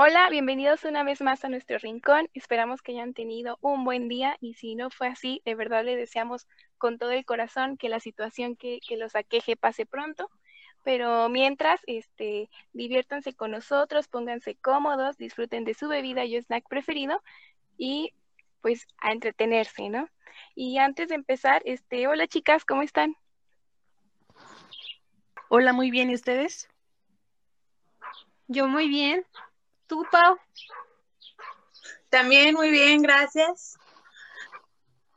Hola, 0.00 0.30
bienvenidos 0.30 0.84
una 0.84 1.02
vez 1.02 1.20
más 1.22 1.44
a 1.44 1.48
nuestro 1.48 1.76
rincón. 1.76 2.30
Esperamos 2.32 2.82
que 2.82 2.92
hayan 2.92 3.14
tenido 3.14 3.58
un 3.60 3.82
buen 3.82 4.06
día 4.06 4.36
y 4.40 4.54
si 4.54 4.76
no 4.76 4.90
fue 4.90 5.08
así, 5.08 5.42
de 5.44 5.56
verdad 5.56 5.84
le 5.84 5.96
deseamos 5.96 6.46
con 6.78 6.98
todo 6.98 7.10
el 7.10 7.24
corazón 7.24 7.76
que 7.76 7.88
la 7.88 7.98
situación 7.98 8.54
que, 8.54 8.78
los 8.90 9.16
aqueje 9.16 9.56
pase 9.56 9.86
pronto. 9.86 10.30
Pero 10.84 11.28
mientras, 11.28 11.80
este, 11.88 12.48
diviértanse 12.72 13.34
con 13.34 13.50
nosotros, 13.50 14.06
pónganse 14.06 14.54
cómodos, 14.54 15.16
disfruten 15.16 15.64
de 15.64 15.74
su 15.74 15.88
bebida 15.88 16.24
y 16.24 16.36
snack 16.36 16.68
preferido 16.68 17.20
y 17.76 18.12
pues 18.60 18.86
a 18.98 19.10
entretenerse, 19.10 19.88
¿no? 19.88 20.08
Y 20.54 20.78
antes 20.78 21.08
de 21.08 21.16
empezar, 21.16 21.60
este, 21.64 22.06
hola 22.06 22.28
chicas, 22.28 22.64
¿cómo 22.64 22.82
están? 22.82 23.16
Hola, 25.48 25.72
muy 25.72 25.90
bien, 25.90 26.08
¿y 26.08 26.14
ustedes? 26.14 26.68
Yo 28.46 28.68
muy 28.68 28.88
bien. 28.88 29.26
¿Tú, 29.88 30.04
Pau? 30.12 30.36
También 32.10 32.54
muy 32.54 32.70
bien, 32.70 33.00
gracias. 33.00 33.78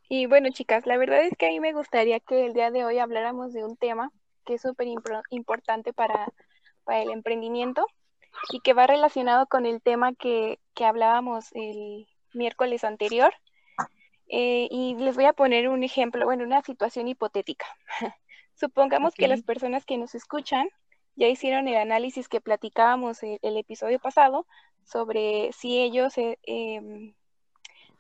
Y 0.08 0.28
bueno, 0.28 0.50
chicas, 0.52 0.86
la 0.86 0.98
verdad 0.98 1.24
es 1.24 1.34
que 1.38 1.48
a 1.48 1.50
mí 1.50 1.60
me 1.60 1.74
gustaría 1.74 2.22
que 2.22 2.46
el 2.46 2.54
día 2.54 2.72
de 2.72 2.86
hoy 2.86 2.98
habláramos 2.98 3.52
de 3.52 3.66
un 3.66 3.76
tema 3.76 4.12
que 4.46 4.54
es 4.56 4.62
súper 4.62 4.88
importante 5.30 5.94
para, 5.94 6.28
el 6.88 7.12
emprendimiento 7.12 7.86
y 8.52 8.60
que 8.62 8.74
va 8.74 8.88
relacionado 8.88 9.46
con 9.46 9.66
el 9.66 9.82
tema 9.82 10.14
que, 10.14 10.58
hablábamos 10.80 11.50
el 11.54 12.08
miércoles 12.34 12.84
anterior. 12.84 13.34
Eh, 14.30 14.70
y 14.72 14.96
les 14.96 15.16
voy 15.16 15.26
a 15.26 15.34
poner 15.34 15.68
un 15.68 15.84
ejemplo, 15.84 16.26
bueno, 16.26 16.46
una 16.46 16.62
situación 16.62 17.10
hipotética. 17.10 17.66
Supongamos 18.56 19.14
que 19.16 19.28
las 19.28 19.44
personas 19.44 19.86
que 19.86 19.98
nos 19.98 20.16
escuchan 20.16 20.70
ya 21.16 21.28
hicieron 21.28 21.68
el 21.68 21.78
análisis 21.78 22.28
que 22.28 22.42
platicábamos 22.42 23.24
el, 23.24 23.40
el 23.42 23.58
episodio 23.58 24.00
pasado 24.00 24.46
sobre 24.84 25.52
si 25.54 25.80
ellos 25.80 26.18
eh, 26.18 26.38
em, 26.44 27.14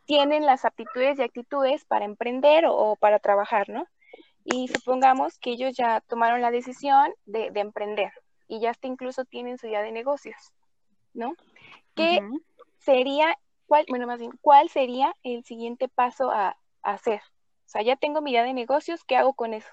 tienen 0.05 0.45
las 0.45 0.65
aptitudes 0.65 1.19
y 1.19 1.21
actitudes 1.21 1.85
para 1.85 2.05
emprender 2.05 2.65
o, 2.67 2.95
para 2.97 3.19
trabajar, 3.19 3.69
¿no? 3.69 3.87
Y 4.43 4.67
supongamos 4.67 5.37
que 5.37 5.51
ellos 5.51 5.75
ya 5.75 6.01
tomaron 6.01 6.41
la 6.41 6.51
decisión 6.51 7.13
de, 7.25 7.51
emprender 7.55 8.11
y 8.47 8.59
ya 8.59 8.71
hasta 8.71 8.87
incluso 8.87 9.23
tienen 9.23 9.57
su 9.57 9.67
idea 9.67 9.81
de 9.81 9.91
negocios, 9.91 10.51
¿no? 11.13 11.35
¿Qué 11.95 12.19
sería, 12.79 13.37
cuál, 13.67 13.85
bueno, 13.87 14.07
más 14.07 14.19
bien, 14.19 14.31
cuál 14.41 14.69
sería 14.69 15.15
el 15.23 15.43
siguiente 15.43 15.87
paso 15.87 16.31
a, 16.31 16.57
a 16.81 16.93
hacer? 16.93 17.21
O 17.65 17.69
sea, 17.71 17.83
ya 17.83 17.95
tengo 17.95 18.21
mi 18.21 18.31
idea 18.31 18.43
de 18.43 18.53
negocios, 18.53 19.03
¿qué 19.03 19.15
hago 19.15 19.33
con 19.33 19.53
eso? 19.53 19.69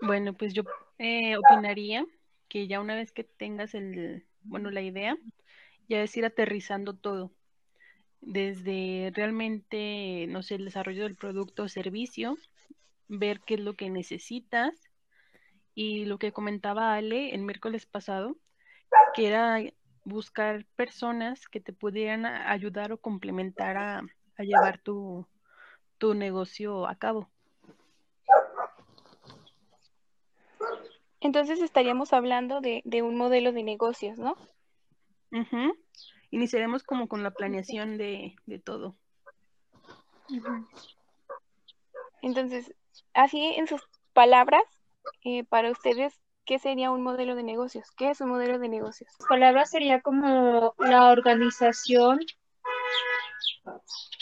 Bueno, 0.00 0.32
pues 0.34 0.54
yo 0.54 0.62
eh, 0.98 1.36
opinaría 1.36 2.06
que 2.48 2.66
ya 2.66 2.80
una 2.80 2.94
vez 2.94 3.12
que 3.12 3.24
tengas 3.24 3.74
el, 3.74 4.26
bueno, 4.42 4.70
la 4.70 4.82
idea, 4.82 5.16
ya 5.88 6.02
es 6.02 6.16
ir 6.16 6.24
aterrizando 6.24 6.94
todo. 6.94 7.32
Desde 8.20 9.12
realmente, 9.14 10.26
no 10.28 10.42
sé, 10.42 10.56
el 10.56 10.64
desarrollo 10.66 11.04
del 11.04 11.16
producto 11.16 11.64
o 11.64 11.68
servicio, 11.68 12.36
ver 13.08 13.40
qué 13.40 13.54
es 13.54 13.60
lo 13.60 13.74
que 13.74 13.90
necesitas 13.90 14.74
y 15.74 16.04
lo 16.04 16.18
que 16.18 16.32
comentaba 16.32 16.94
Ale 16.94 17.34
el 17.34 17.42
miércoles 17.42 17.86
pasado, 17.86 18.36
que 19.14 19.28
era 19.28 19.60
buscar 20.04 20.66
personas 20.76 21.48
que 21.48 21.60
te 21.60 21.72
pudieran 21.72 22.26
ayudar 22.26 22.92
o 22.92 22.98
complementar 22.98 23.76
a, 23.76 24.02
a 24.36 24.42
llevar 24.42 24.78
tu, 24.78 25.26
tu 25.98 26.14
negocio 26.14 26.86
a 26.86 26.96
cabo. 26.96 27.30
Entonces 31.20 31.60
estaríamos 31.60 32.12
hablando 32.12 32.60
de, 32.60 32.82
un 33.02 33.16
modelo 33.16 33.52
de 33.52 33.62
negocios, 33.62 34.18
¿no? 34.18 34.36
Iniciaremos 36.30 36.82
como 36.82 37.08
con 37.08 37.22
la 37.22 37.30
planeación 37.30 37.98
de, 37.98 38.34
todo. 38.64 38.96
Entonces, 42.22 42.74
así 43.12 43.54
en 43.56 43.66
sus 43.66 43.82
palabras, 44.12 44.62
eh, 45.24 45.44
para 45.44 45.70
ustedes, 45.70 46.20
¿qué 46.44 46.58
sería 46.58 46.90
un 46.90 47.02
modelo 47.02 47.34
de 47.34 47.42
negocios? 47.42 47.90
¿Qué 47.96 48.10
es 48.10 48.20
un 48.20 48.30
modelo 48.30 48.58
de 48.58 48.68
negocios? 48.68 49.10
Palabras 49.28 49.70
sería 49.70 50.00
como 50.00 50.74
la 50.78 51.10
organización 51.10 52.20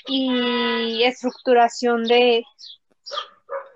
y 0.06 1.04
estructuración 1.04 2.04
de, 2.04 2.44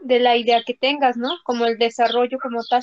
de 0.03 0.21
la 0.21 0.37
idea 0.37 0.63
que 0.65 0.75
tengas, 0.75 1.17
¿no? 1.17 1.31
Como 1.45 1.65
el 1.65 1.79
desarrollo 1.79 2.39
como 2.41 2.63
tal. 2.65 2.83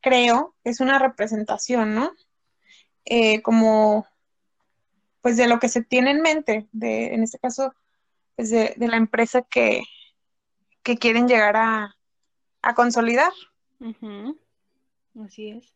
creo, 0.00 0.54
es 0.64 0.80
una 0.80 0.98
representación, 0.98 1.94
¿no? 1.94 2.12
Eh, 3.04 3.42
como, 3.42 4.06
pues 5.20 5.36
de 5.36 5.46
lo 5.46 5.58
que 5.58 5.68
se 5.68 5.82
tiene 5.82 6.10
en 6.10 6.22
mente, 6.22 6.68
de, 6.72 7.14
en 7.14 7.22
este 7.22 7.38
caso, 7.38 7.74
pues 8.36 8.50
de, 8.50 8.74
la 8.78 8.96
empresa 8.96 9.42
que, 9.42 9.82
que 10.82 10.96
quieren 10.96 11.28
llegar 11.28 11.56
a, 11.56 11.96
a 12.62 12.74
consolidar. 12.74 13.32
Así 15.22 15.50
es. 15.50 15.74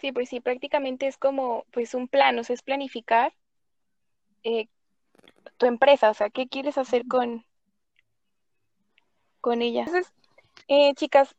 Sí, 0.00 0.12
pues 0.12 0.28
sí, 0.28 0.40
prácticamente 0.40 1.06
es 1.06 1.16
como, 1.16 1.64
pues 1.72 1.94
un 1.94 2.08
plan, 2.08 2.38
o 2.38 2.44
sea, 2.44 2.54
es 2.54 2.62
planificar 2.62 3.32
eh, 4.44 4.68
tu 5.56 5.66
empresa, 5.66 6.10
o 6.10 6.14
sea, 6.14 6.30
qué 6.30 6.48
quieres 6.48 6.78
hacer 6.78 7.06
con, 7.06 7.44
ella. 9.52 9.80
Entonces, 9.80 10.12
eh, 10.68 10.94
chicas, 10.94 11.34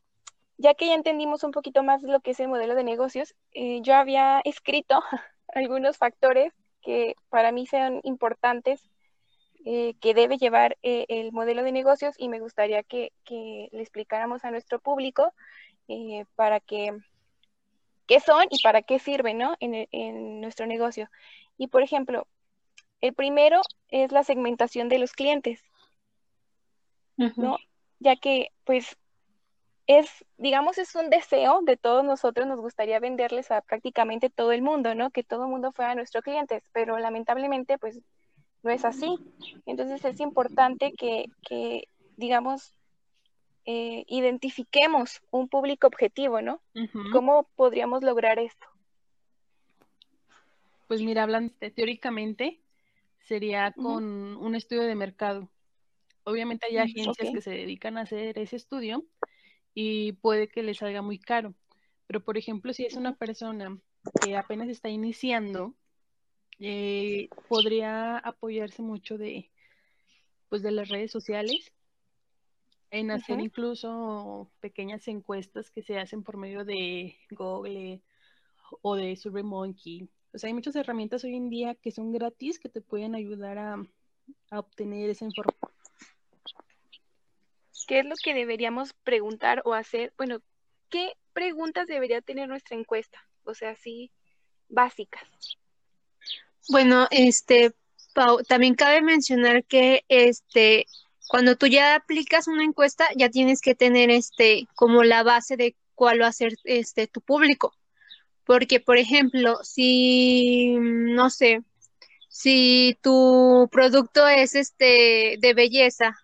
ya 0.57 0.73
que 0.73 0.87
ya 0.87 0.93
entendimos 0.93 1.43
un 1.43 1.51
poquito 1.51 1.83
más 1.83 2.01
lo 2.03 2.19
que 2.19 2.31
es 2.31 2.39
el 2.39 2.47
modelo 2.47 2.75
de 2.75 2.83
negocios, 2.83 3.35
eh, 3.53 3.81
yo 3.81 3.95
había 3.95 4.41
escrito 4.43 5.01
algunos 5.47 5.97
factores 5.97 6.53
que 6.81 7.15
para 7.29 7.51
mí 7.51 7.67
sean 7.67 7.99
importantes 8.03 8.81
eh, 9.65 9.95
que 9.99 10.13
debe 10.13 10.37
llevar 10.37 10.77
el 10.81 11.33
modelo 11.33 11.63
de 11.63 11.73
negocios 11.73 12.15
y 12.17 12.29
me 12.29 12.39
gustaría 12.39 12.81
que, 12.83 13.11
le 13.27 13.81
explicáramos 13.81 14.45
a 14.45 14.51
nuestro 14.51 14.79
público 14.79 15.33
para 16.35 16.59
que 16.59 16.97
qué 18.07 18.19
son 18.19 18.45
y 18.49 18.61
para 18.63 18.81
qué 18.81 18.99
sirven 18.99 19.37
¿no? 19.37 19.55
en, 19.59 19.87
en 19.91 20.39
nuestro 20.39 20.65
negocio. 20.65 21.09
Y 21.57 21.67
por 21.67 21.83
ejemplo, 21.83 22.25
el 23.01 23.13
primero 23.13 23.61
es 23.89 24.11
la 24.11 24.23
segmentación 24.23 24.87
de 24.87 24.99
los 24.99 25.11
clientes. 25.11 25.61
¿no? 27.35 27.57
Ya 27.99 28.15
que 28.15 28.49
pues 28.63 28.97
es, 29.87 30.23
digamos, 30.37 30.77
es 30.77 30.93
un 30.95 31.09
deseo 31.09 31.61
de 31.63 31.75
todos 31.75 32.03
nosotros, 32.03 32.45
nos 32.45 32.59
gustaría 32.59 32.99
venderles 32.99 33.49
a 33.49 33.61
prácticamente 33.61 34.29
todo 34.29 34.51
el 34.51 34.61
mundo, 34.61 34.93
¿no? 34.93 35.09
Que 35.09 35.23
todo 35.23 35.45
el 35.45 35.49
mundo 35.49 35.71
fuera 35.71 35.95
nuestros 35.95 36.23
clientes, 36.23 36.63
pero 36.73 36.99
lamentablemente 36.99 37.77
pues 37.79 37.99
no 38.61 38.69
es 38.69 38.85
así. 38.85 39.17
Entonces 39.65 40.05
es 40.05 40.19
importante 40.19 40.93
que, 40.93 41.25
que 41.41 41.87
digamos, 42.17 42.73
eh, 43.65 44.05
identifiquemos 44.07 45.21
un 45.31 45.47
público 45.47 45.87
objetivo, 45.87 46.41
¿no? 46.41 46.61
¿Cómo 47.11 47.47
podríamos 47.55 48.03
lograr 48.03 48.39
esto? 48.39 48.67
Pues 50.87 51.01
mira, 51.01 51.23
hablando 51.23 51.53
teóricamente, 51.75 52.59
sería 53.21 53.71
con 53.71 54.03
un 54.37 54.55
estudio 54.55 54.83
de 54.83 54.95
mercado. 54.95 55.49
Obviamente 56.23 56.67
hay 56.67 56.75
mm, 56.75 56.79
agencias 56.79 57.29
que 57.33 57.41
se 57.41 57.51
dedican 57.51 57.97
a 57.97 58.01
hacer 58.01 58.37
ese 58.37 58.55
estudio 58.55 59.05
y 59.73 60.13
puede 60.13 60.47
que 60.47 60.63
les 60.63 60.77
salga 60.77 61.01
muy 61.01 61.19
caro. 61.19 61.53
Pero, 62.07 62.23
por 62.23 62.37
ejemplo, 62.37 62.73
si 62.73 62.85
es 62.85 62.95
una 62.95 63.15
persona 63.15 63.77
que 64.21 64.35
apenas 64.35 64.69
está 64.69 64.89
iniciando, 64.89 65.75
eh, 66.59 67.29
podría 67.47 68.17
apoyarse 68.17 68.81
mucho 68.81 69.17
de, 69.17 69.51
pues, 70.49 70.61
de 70.61 70.71
las 70.71 70.89
redes 70.89 71.11
sociales 71.11 71.71
en 72.91 73.11
hacer 73.11 73.39
incluso 73.39 74.51
pequeñas 74.59 75.07
encuestas 75.07 75.69
que 75.69 75.83
se 75.83 75.99
hacen 75.99 76.23
por 76.23 76.37
medio 76.37 76.65
de 76.65 77.15
Google 77.29 78.01
o 78.81 78.95
de 78.95 79.15
SurveyMonkey. 79.15 80.09
O 80.33 80.37
sea, 80.37 80.47
hay 80.47 80.53
muchas 80.53 80.75
herramientas 80.75 81.23
hoy 81.23 81.35
en 81.35 81.49
día 81.49 81.75
que 81.75 81.91
son 81.91 82.11
gratis 82.11 82.59
que 82.59 82.69
te 82.69 82.81
pueden 82.81 83.13
ayudar 83.13 83.59
a, 83.59 83.75
a 84.49 84.59
obtener 84.59 85.09
esa 85.09 85.25
información 85.25 85.78
¿Qué 87.89 88.01
es 88.01 88.05
lo 88.05 88.13
que 88.23 88.35
deberíamos 88.35 88.93
preguntar 89.03 89.63
o 89.65 89.73
hacer? 89.73 90.13
Bueno, 90.15 90.43
¿qué 90.89 91.13
preguntas 91.33 91.87
debería 91.87 92.21
tener 92.21 92.47
nuestra 92.47 92.77
encuesta? 92.77 93.27
O 93.45 93.55
sea, 93.55 93.71
así 93.71 94.11
básicas. 94.67 95.27
Bueno, 96.67 97.07
este, 97.09 97.71
Pau, 98.13 98.43
también 98.43 98.75
cabe 98.75 99.01
mencionar 99.01 99.63
que 99.63 100.05
este, 100.07 100.85
cuando 101.29 101.55
tú 101.55 101.65
ya 101.65 101.95
aplicas 101.95 102.47
una 102.47 102.63
encuesta, 102.63 103.07
ya 103.17 103.31
tienes 103.31 103.59
que 103.59 103.73
tener 103.73 104.11
este, 104.11 104.67
como 104.75 105.03
la 105.03 105.23
base 105.23 105.57
de 105.57 105.75
cuál 105.95 106.21
va 106.21 106.27
a 106.27 106.31
ser 106.31 106.53
este 106.65 107.07
tu 107.07 107.21
público. 107.21 107.73
Porque, 108.43 108.79
por 108.79 108.99
ejemplo, 108.99 109.57
si, 109.63 110.75
no 110.77 111.31
sé, 111.31 111.63
si 112.27 112.99
tu 113.01 113.67
producto 113.71 114.27
es 114.27 114.53
este 114.53 115.37
de 115.39 115.53
belleza 115.55 116.15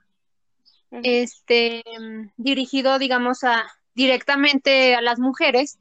este 1.03 1.83
dirigido, 2.37 2.99
digamos, 2.99 3.43
a 3.43 3.65
directamente 3.95 4.95
a 4.95 5.01
las 5.01 5.19
mujeres, 5.19 5.79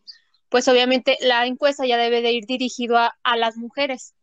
pues 0.48 0.68
obviamente 0.68 1.18
la 1.20 1.46
encuesta 1.46 1.84
ya 1.84 1.96
debe 1.96 2.22
de 2.22 2.32
ir 2.32 2.46
dirigido 2.46 2.96
a, 2.96 3.36
las 3.36 3.56
mujeres. 3.56 4.14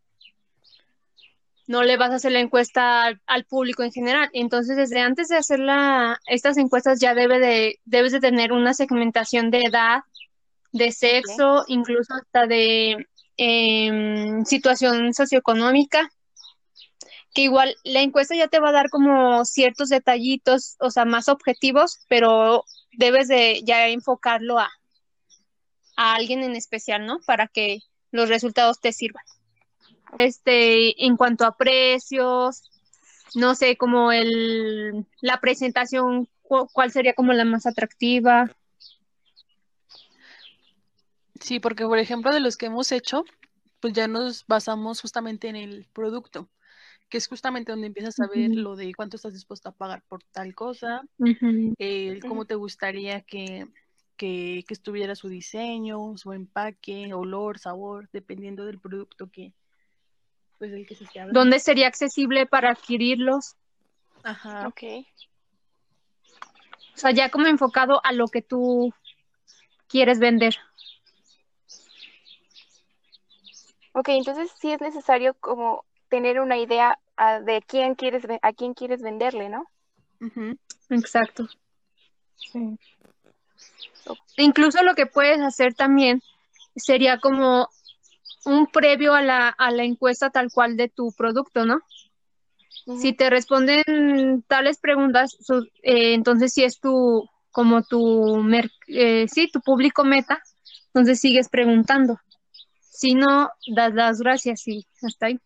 No 1.67 1.83
le 1.83 1.97
vas 1.97 2.11
a 2.11 2.15
hacer 2.15 2.31
la 2.31 2.39
encuesta 2.39 3.11
al, 3.25 3.45
público 3.45 3.83
en 3.83 3.91
general. 3.91 4.29
Entonces, 4.33 4.77
desde 4.77 5.01
antes 5.01 5.27
de 5.27 5.37
hacer 5.37 5.59
la, 5.59 6.19
estas 6.25 6.57
encuestas 6.57 6.99
ya 6.99 7.13
debe 7.13 7.39
de, 7.39 7.79
debes 7.85 8.13
de 8.13 8.19
tener 8.19 8.53
una 8.53 8.73
segmentación 8.73 9.51
de 9.51 9.63
edad, 9.63 10.01
de 10.71 10.91
sexo, 10.91 11.65
incluso 11.67 12.13
hasta 12.13 12.47
de 12.47 13.07
em, 13.35 14.45
situación 14.45 15.13
socioeconómica 15.13 16.09
que 17.33 17.43
igual 17.43 17.75
la 17.83 18.01
encuesta 18.01 18.35
ya 18.35 18.47
te 18.47 18.59
va 18.59 18.69
a 18.69 18.73
dar 18.73 18.89
como 18.89 19.45
ciertos 19.45 19.89
detallitos, 19.89 20.75
o 20.79 20.91
sea, 20.91 21.05
más 21.05 21.29
objetivos, 21.29 21.99
pero 22.09 22.65
debes 22.91 23.27
de 23.27 23.61
ya 23.63 23.87
enfocarlo 23.87 24.59
a, 24.59 24.69
a 25.95 26.15
alguien 26.15 26.43
en 26.43 26.55
especial, 26.55 27.05
¿no? 27.05 27.19
Para 27.25 27.47
que 27.47 27.79
los 28.11 28.27
resultados 28.27 28.79
te 28.81 28.91
sirvan. 28.91 29.23
Este, 30.19 31.05
en 31.05 31.15
cuanto 31.15 31.45
a 31.45 31.55
precios, 31.55 32.69
no 33.33 33.55
sé, 33.55 33.77
como 33.77 34.11
el, 34.11 35.05
la 35.21 35.39
presentación, 35.39 36.27
cuál 36.41 36.91
sería 36.91 37.13
como 37.13 37.31
la 37.31 37.45
más 37.45 37.65
atractiva. 37.65 38.51
Sí, 41.39 41.61
porque 41.61 41.85
por 41.85 41.97
ejemplo 41.97 42.33
de 42.33 42.41
los 42.41 42.57
que 42.57 42.65
hemos 42.65 42.91
hecho, 42.91 43.23
pues 43.79 43.93
ya 43.93 44.09
nos 44.09 44.45
basamos 44.47 44.99
justamente 44.99 45.47
en 45.47 45.55
el 45.55 45.87
producto 45.93 46.49
que 47.11 47.17
es 47.17 47.27
justamente 47.27 47.73
donde 47.73 47.87
empiezas 47.87 48.17
a 48.21 48.27
ver 48.27 48.51
lo 48.55 48.77
de 48.77 48.93
cuánto 48.95 49.17
estás 49.17 49.33
dispuesto 49.33 49.67
a 49.67 49.73
pagar 49.73 50.01
por 50.07 50.23
tal 50.31 50.55
cosa, 50.55 51.01
cómo 52.25 52.45
te 52.45 52.55
gustaría 52.55 53.19
que, 53.19 53.67
que, 54.15 54.63
estuviera 54.69 55.13
su 55.13 55.27
diseño, 55.27 56.15
su 56.15 56.31
empaque, 56.31 57.13
olor, 57.13 57.59
sabor, 57.59 58.09
dependiendo 58.13 58.63
del 58.65 58.79
producto 58.79 59.29
que, 59.29 59.53
pues, 60.57 60.71
el 60.71 60.87
que 60.87 60.95
se 60.95 61.03
esté 61.03 61.19
¿Dónde 61.33 61.59
sería 61.59 61.87
accesible 61.87 62.45
para 62.45 62.71
adquirirlos? 62.71 63.55
Ajá. 64.23 64.69
Ok. 64.69 64.83
O 66.95 66.97
sea, 66.97 67.11
ya 67.11 67.29
como 67.29 67.47
enfocado 67.47 67.99
a 68.05 68.13
lo 68.13 68.29
que 68.29 68.41
tú 68.41 68.93
quieres 69.89 70.19
vender. 70.19 70.55
Ok, 73.91 74.07
entonces 74.09 74.49
sí 74.61 74.71
es 74.71 74.79
necesario 74.79 75.33
como 75.33 75.83
tener 76.11 76.41
una 76.41 76.57
idea 76.57 76.99
de 77.45 77.63
quién 77.65 77.95
quieres 77.95 78.23
a 78.41 78.53
quién 78.53 78.73
quieres 78.73 79.01
venderle, 79.01 79.49
¿no? 79.49 79.65
Exacto. 80.89 81.47
Sí. 82.35 82.77
Incluso 84.37 84.83
lo 84.83 84.93
que 84.93 85.05
puedes 85.05 85.39
hacer 85.39 85.73
también 85.73 86.21
sería 86.75 87.19
como 87.19 87.69
un 88.45 88.67
previo 88.67 89.13
a 89.13 89.21
la, 89.21 89.49
a 89.49 89.71
la 89.71 89.83
encuesta 89.83 90.29
tal 90.31 90.51
cual 90.51 90.75
de 90.75 90.89
tu 90.89 91.13
producto, 91.13 91.65
¿no? 91.65 91.79
Si 92.99 93.13
te 93.13 93.29
responden 93.29 94.43
tales 94.47 94.79
preguntas, 94.79 95.37
eh, 95.83 96.13
entonces 96.13 96.51
si 96.51 96.63
es 96.63 96.79
tu, 96.79 97.29
como 97.51 97.83
tu, 97.83 98.43
eh, 98.87 99.27
sí, 99.29 99.49
tu 99.51 99.61
público 99.61 100.03
meta, 100.03 100.41
entonces 100.87 101.21
sigues 101.21 101.47
preguntando. 101.47 102.19
Si 102.81 103.13
no, 103.13 103.51
das 103.67 103.93
las 103.93 104.19
gracias 104.19 104.67
y 104.67 104.85
hasta 105.03 105.27
ahí. 105.27 105.39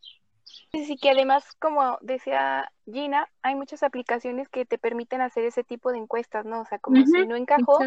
Sí, 0.83 0.97
que 0.97 1.11
además, 1.11 1.45
como 1.59 1.97
decía 2.01 2.71
Gina, 2.85 3.29
hay 3.41 3.55
muchas 3.55 3.81
aplicaciones 3.81 4.49
que 4.49 4.65
te 4.65 4.77
permiten 4.77 5.21
hacer 5.21 5.45
ese 5.45 5.63
tipo 5.63 5.91
de 5.91 5.99
encuestas, 5.99 6.45
¿no? 6.45 6.61
O 6.61 6.65
sea, 6.65 6.79
como 6.79 6.97
si 7.05 7.25
no 7.25 7.35
encajó, 7.35 7.79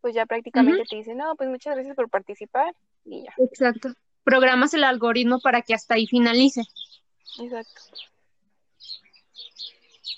pues 0.00 0.14
ya 0.14 0.26
prácticamente 0.26 0.84
te 0.88 0.96
dicen, 0.96 1.18
no, 1.18 1.34
pues 1.34 1.48
muchas 1.48 1.74
gracias 1.74 1.96
por 1.96 2.08
participar 2.08 2.74
y 3.04 3.24
ya. 3.24 3.34
Exacto. 3.38 3.94
Programas 4.22 4.74
el 4.74 4.84
algoritmo 4.84 5.40
para 5.40 5.62
que 5.62 5.74
hasta 5.74 5.94
ahí 5.94 6.06
finalice. 6.06 6.62
Exacto. 7.40 7.82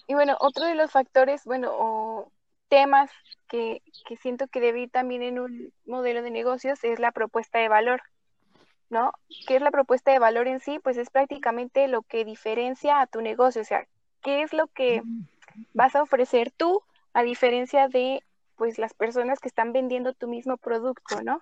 Y 0.07 0.15
bueno, 0.15 0.37
otro 0.41 0.67
de 0.67 0.75
los 0.75 0.91
factores, 0.91 1.45
bueno, 1.45 1.71
o 1.73 2.33
temas 2.69 3.11
que, 3.49 3.83
que 4.07 4.17
siento 4.17 4.49
que 4.49 4.61
debe 4.61 4.83
ir 4.83 4.91
también 4.91 5.23
en 5.23 5.39
un 5.39 5.73
modelo 5.87 6.23
de 6.23 6.31
negocios 6.31 6.83
es 6.85 6.99
la 6.99 7.13
propuesta 7.13 7.59
de 7.59 7.69
valor. 7.69 8.03
¿No? 8.93 9.13
¿Qué 9.47 9.57
es 9.57 9.63
la 9.63 9.71
propuesta 9.71 10.13
de 10.13 10.19
valor 10.19 10.47
en 10.47 10.61
sí? 10.61 10.79
Pues 10.79 10.97
es 10.99 11.11
prácticamente 11.11 11.89
lo 11.89 12.03
que 12.03 12.25
diferencia 12.25 13.01
a 13.01 13.07
tu 13.07 13.21
negocio, 13.23 13.63
o 13.63 13.65
sea, 13.65 13.89
¿qué 14.23 14.43
es 14.43 14.53
lo 14.53 14.69
que 14.69 15.03
vas 15.73 15.97
a 15.97 16.03
ofrecer 16.03 16.53
tú 16.53 16.83
a 17.13 17.23
diferencia 17.23 17.89
de 17.89 18.23
pues 18.57 18.79
las 18.79 18.95
personas 18.95 19.41
que 19.41 19.49
están 19.49 19.73
vendiendo 19.73 20.13
tu 20.13 20.29
mismo 20.29 20.57
producto, 20.57 21.23
¿no? 21.23 21.41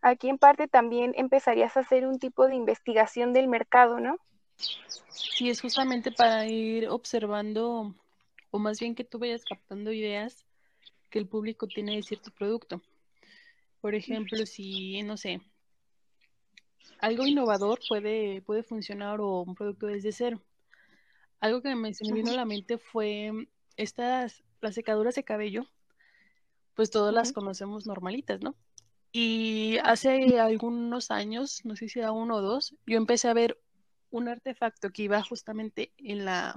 Aquí 0.00 0.28
en 0.28 0.38
parte 0.38 0.66
también 0.66 1.12
empezarías 1.16 1.76
a 1.76 1.80
hacer 1.80 2.06
un 2.06 2.18
tipo 2.18 2.48
de 2.48 2.56
investigación 2.56 3.32
del 3.32 3.46
mercado, 3.46 4.00
¿no? 4.00 4.16
Sí, 5.10 5.50
es 5.50 5.60
justamente 5.60 6.10
para 6.10 6.46
ir 6.46 6.88
observando, 6.88 7.94
o 8.50 8.58
más 8.58 8.80
bien 8.80 8.94
que 8.94 9.04
tú 9.04 9.18
vayas 9.18 9.44
captando 9.44 9.92
ideas 9.92 10.46
que 11.10 11.18
el 11.18 11.28
público 11.28 11.66
tiene 11.66 11.96
de 11.96 12.02
cierto 12.02 12.30
producto. 12.30 12.80
Por 13.80 13.94
ejemplo, 13.94 14.44
si, 14.46 15.02
no 15.02 15.16
sé, 15.16 15.40
algo 17.00 17.26
innovador 17.26 17.80
puede, 17.88 18.42
puede 18.42 18.62
funcionar 18.62 19.20
o 19.20 19.42
un 19.42 19.54
producto 19.54 19.86
desde 19.86 20.12
cero. 20.12 20.42
Algo 21.40 21.62
que 21.62 21.74
me, 21.74 21.94
se 21.94 22.04
me 22.06 22.12
vino 22.12 22.30
a 22.30 22.36
la 22.36 22.44
mente 22.44 22.78
fue 22.78 23.48
estas, 23.76 24.42
las 24.60 24.74
secaduras 24.74 25.14
de 25.14 25.24
cabello, 25.24 25.66
pues 26.74 26.90
todas 26.90 27.14
las 27.14 27.32
conocemos 27.32 27.86
normalitas, 27.86 28.40
¿no? 28.40 28.54
Y 29.12 29.78
hace 29.82 30.38
algunos 30.38 31.10
años, 31.10 31.62
no 31.64 31.74
sé 31.76 31.88
si 31.88 31.98
era 31.98 32.12
uno 32.12 32.36
o 32.36 32.40
dos, 32.42 32.76
yo 32.86 32.96
empecé 32.96 33.28
a 33.28 33.34
ver 33.34 33.58
un 34.10 34.28
artefacto 34.28 34.90
que 34.90 35.02
iba 35.02 35.22
justamente 35.22 35.92
en 35.96 36.24
la, 36.24 36.54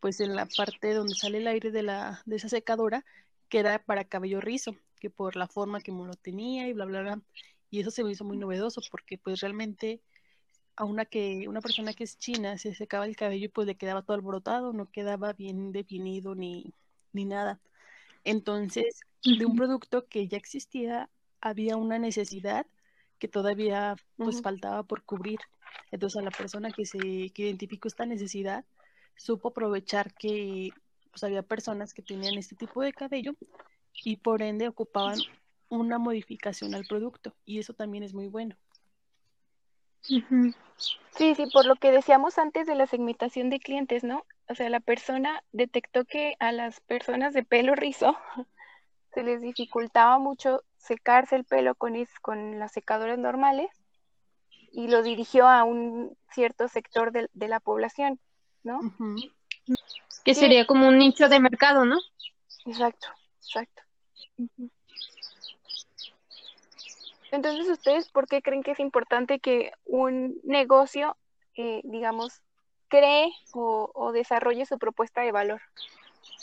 pues 0.00 0.20
en 0.20 0.36
la 0.36 0.46
parte 0.46 0.92
donde 0.94 1.14
sale 1.14 1.38
el 1.38 1.46
aire 1.46 1.70
de, 1.70 1.82
la, 1.82 2.22
de 2.26 2.36
esa 2.36 2.48
secadora, 2.48 3.04
que 3.48 3.58
era 3.58 3.82
para 3.82 4.04
cabello 4.04 4.40
rizo, 4.40 4.76
que 5.00 5.10
por 5.10 5.36
la 5.36 5.48
forma 5.48 5.80
que 5.80 5.92
lo 5.92 6.14
tenía 6.14 6.68
y 6.68 6.72
bla, 6.72 6.84
bla, 6.84 7.00
bla. 7.00 7.20
Y 7.70 7.80
eso 7.80 7.90
se 7.90 8.04
me 8.04 8.10
hizo 8.10 8.24
muy 8.24 8.36
novedoso 8.36 8.80
porque 8.90 9.18
pues 9.18 9.40
realmente 9.40 10.00
a 10.76 10.84
una 10.84 11.06
que 11.06 11.48
una 11.48 11.60
persona 11.60 11.94
que 11.94 12.04
es 12.04 12.18
china 12.18 12.58
se 12.58 12.74
secaba 12.74 13.06
el 13.06 13.16
cabello 13.16 13.46
y 13.46 13.48
pues 13.48 13.66
le 13.66 13.76
quedaba 13.76 14.02
todo 14.02 14.14
alborotado, 14.14 14.72
no 14.72 14.90
quedaba 14.90 15.32
bien 15.32 15.72
definido 15.72 16.34
ni, 16.34 16.72
ni 17.12 17.24
nada. 17.24 17.60
Entonces, 18.24 19.00
de 19.24 19.46
un 19.46 19.56
producto 19.56 20.06
que 20.06 20.28
ya 20.28 20.36
existía, 20.36 21.08
había 21.40 21.76
una 21.76 21.98
necesidad 21.98 22.66
que 23.18 23.28
todavía 23.28 23.96
pues 24.16 24.42
faltaba 24.42 24.82
por 24.82 25.02
cubrir. 25.04 25.38
Entonces, 25.90 26.20
a 26.20 26.24
la 26.24 26.30
persona 26.30 26.70
que 26.70 26.84
se 26.84 26.98
que 26.98 27.42
identificó 27.42 27.88
esta 27.88 28.04
necesidad, 28.04 28.64
supo 29.16 29.48
aprovechar 29.48 30.12
que 30.14 30.70
pues 31.10 31.24
había 31.24 31.42
personas 31.42 31.94
que 31.94 32.02
tenían 32.02 32.36
este 32.36 32.56
tipo 32.56 32.82
de 32.82 32.92
cabello 32.92 33.34
y 34.04 34.16
por 34.16 34.42
ende 34.42 34.68
ocupaban 34.68 35.18
una 35.68 35.98
modificación 35.98 36.74
al 36.74 36.84
producto 36.86 37.34
y 37.44 37.58
eso 37.58 37.74
también 37.74 38.04
es 38.04 38.14
muy 38.14 38.28
bueno. 38.28 38.56
Sí, 40.02 41.34
sí, 41.34 41.46
por 41.52 41.66
lo 41.66 41.76
que 41.76 41.90
decíamos 41.90 42.38
antes 42.38 42.66
de 42.66 42.74
la 42.74 42.86
segmentación 42.86 43.50
de 43.50 43.58
clientes, 43.58 44.04
¿no? 44.04 44.24
O 44.48 44.54
sea, 44.54 44.70
la 44.70 44.80
persona 44.80 45.42
detectó 45.52 46.04
que 46.04 46.36
a 46.38 46.52
las 46.52 46.80
personas 46.80 47.34
de 47.34 47.42
pelo 47.42 47.74
rizo 47.74 48.16
se 49.14 49.22
les 49.22 49.40
dificultaba 49.40 50.18
mucho 50.18 50.62
secarse 50.76 51.36
el 51.36 51.44
pelo 51.44 51.74
con, 51.74 51.94
con 52.22 52.58
las 52.58 52.72
secadoras 52.72 53.18
normales 53.18 53.70
y 54.72 54.88
lo 54.88 55.02
dirigió 55.02 55.48
a 55.48 55.64
un 55.64 56.16
cierto 56.30 56.68
sector 56.68 57.10
de, 57.10 57.48
la 57.48 57.60
población, 57.60 58.20
¿no? 58.62 58.80
Que 60.22 60.34
sería 60.34 60.66
como 60.66 60.86
un 60.88 60.98
nicho 60.98 61.28
de 61.28 61.40
mercado, 61.40 61.84
¿no? 61.86 61.96
Exacto, 62.66 63.08
exacto. 63.38 63.82
Entonces, 67.36 67.68
¿ustedes 67.68 68.08
por 68.08 68.26
qué 68.26 68.40
creen 68.40 68.62
que 68.62 68.70
es 68.70 68.80
importante 68.80 69.40
que 69.40 69.72
un 69.84 70.40
negocio, 70.42 71.18
eh, 71.54 71.82
digamos, 71.84 72.40
cree 72.88 73.30
o, 73.52 74.10
desarrolle 74.14 74.64
su 74.64 74.78
propuesta 74.78 75.20
de 75.20 75.32
valor? 75.32 75.60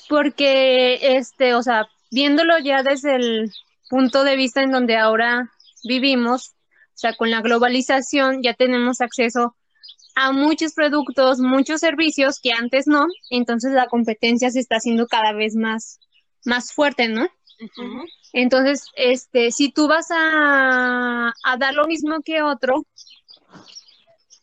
Porque, 0.08 1.18
este, 1.18 1.56
o 1.56 1.64
sea, 1.64 1.88
viéndolo 2.12 2.60
ya 2.60 2.84
desde 2.84 3.16
el 3.16 3.52
punto 3.90 4.24
de 4.24 4.36
vista 4.36 4.62
en 4.62 4.70
donde 4.70 4.96
ahora 4.96 5.52
vivimos, 5.84 6.50
o 6.50 6.98
sea, 6.98 7.16
con 7.16 7.32
la 7.32 7.42
globalización 7.42 8.44
ya 8.44 8.54
tenemos 8.54 9.02
acceso 9.02 9.56
a 10.14 10.32
muchos 10.32 10.74
productos, 10.74 11.40
muchos 11.40 11.80
servicios 11.80 12.40
que 12.40 12.52
antes 12.52 12.86
no, 12.86 13.08
entonces 13.32 13.72
la 13.72 13.88
competencia 13.88 14.52
se 14.52 14.60
está 14.60 14.76
haciendo 14.76 15.08
cada 15.08 15.34
vez 15.34 15.56
más, 15.56 16.00
más 16.46 16.72
fuerte, 16.72 17.08
¿no? 17.08 17.28
Entonces, 18.34 18.88
este, 18.96 19.52
si 19.52 19.72
tú 19.72 19.88
vas 19.88 20.08
a, 20.10 21.34
dar 21.60 21.74
lo 21.76 21.86
mismo 21.86 22.22
que 22.24 22.42
otro, 22.42 22.86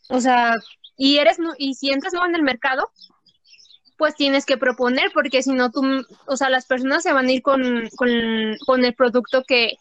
o 0.09 0.19
sea, 0.21 0.55
y 0.97 1.17
eres 1.17 1.37
y 1.57 1.75
si 1.75 1.91
entras 1.91 2.13
nuevo 2.13 2.27
en 2.27 2.35
el 2.35 2.43
mercado, 2.43 2.89
pues 3.97 4.15
tienes 4.15 4.45
que 4.45 4.57
proponer, 4.57 5.11
porque 5.13 5.43
si 5.43 5.51
no 5.51 5.71
tú, 5.71 5.83
o 6.25 6.37
sea, 6.37 6.49
las 6.49 6.65
personas 6.65 7.03
se 7.03 7.13
van 7.13 7.27
a 7.27 7.31
ir 7.31 7.41
con, 7.41 7.61
con, 7.95 8.85
el 8.85 8.95
producto 8.95 9.43
que, 9.45 9.73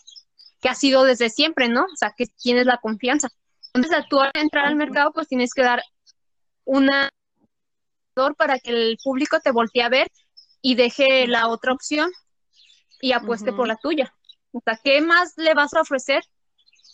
que 0.61 0.69
ha 0.69 0.75
sido 0.75 1.05
desde 1.05 1.31
siempre, 1.31 1.69
¿no? 1.69 1.85
O 1.85 1.97
sea, 1.97 2.13
que 2.17 2.27
tienes 2.27 2.67
la 2.67 2.79
confianza. 2.79 3.29
Entonces, 3.73 4.05
tú 4.11 4.21
al 4.21 4.33
entrar 4.35 4.67
al 4.67 4.77
mercado, 4.77 5.13
pues 5.13 5.29
tienes 5.29 5.55
que 5.55 5.63
dar 5.63 5.83
una 6.65 7.11
para 8.37 8.59
que 8.59 8.71
el 8.71 8.99
público 9.03 9.41
te 9.41 9.53
voltee 9.53 9.83
a 9.83 9.89
ver 9.89 10.11
y 10.61 10.75
deje 10.75 11.27
la 11.27 11.49
otra 11.49 11.73
opción 11.73 12.11
y 13.01 13.13
apueste 13.13 13.53
por 13.53 13.67
la 13.67 13.77
tuya. 13.77 14.15
O 14.53 14.61
sea, 14.65 14.79
¿qué 14.83 15.01
más 15.01 15.35
le 15.37 15.55
vas 15.55 15.75
a 15.75 15.81
ofrecer 15.81 16.23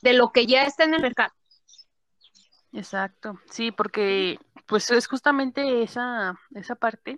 de 0.02 0.12
lo 0.12 0.30
que 0.32 0.46
ya 0.46 0.64
está 0.64 0.84
en 0.84 0.94
el 0.94 1.02
mercado? 1.02 1.32
Exacto, 2.72 3.40
sí, 3.50 3.72
porque 3.72 4.38
pues 4.66 4.90
es 4.90 5.06
justamente 5.06 5.82
esa, 5.82 6.38
esa 6.54 6.75
parte 6.75 7.16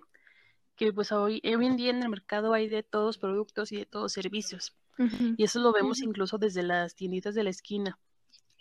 que 0.75 0.93
pues 0.93 1.11
hoy, 1.11 1.41
hoy 1.43 1.65
en 1.65 1.75
día 1.75 1.89
en 1.89 2.01
el 2.01 2.09
mercado 2.09 2.53
hay 2.53 2.69
de 2.69 2.83
todos 2.83 3.17
productos 3.17 3.71
y 3.71 3.77
de 3.77 3.85
todos 3.85 4.13
servicios. 4.13 4.73
Y 5.37 5.43
eso 5.45 5.59
lo 5.59 5.71
vemos 5.71 6.01
incluso 6.01 6.37
desde 6.37 6.61
las 6.61 6.93
tienditas 6.93 7.33
de 7.33 7.43
la 7.43 7.49
esquina. 7.49 7.97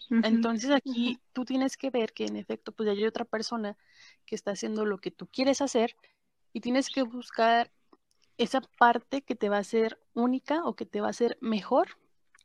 Entonces 0.09 0.71
aquí 0.71 1.21
tú 1.33 1.45
tienes 1.45 1.77
que 1.77 1.91
ver 1.91 2.13
que 2.13 2.27
en 2.27 2.37
efecto 2.37 2.73
pues 2.73 2.89
hay 2.89 3.05
otra 3.05 3.25
persona 3.25 3.77
que 4.25 4.35
está 4.37 4.53
haciendo 4.53 4.85
lo 4.85 4.99
que 4.99 5.11
tú 5.11 5.27
quieres 5.27 5.61
hacer 5.61 5.97
y 6.53 6.61
tienes 6.61 6.91
que 6.91 7.03
buscar 7.03 7.71
esa 8.39 8.61
parte 8.61 9.23
que 9.23 9.35
te 9.35 9.49
va 9.49 9.59
a 9.59 9.65
ser 9.65 9.99
única 10.15 10.65
o 10.65 10.75
que 10.75 10.87
te 10.87 11.01
va 11.01 11.09
a 11.09 11.13
ser 11.13 11.37
mejor 11.41 11.99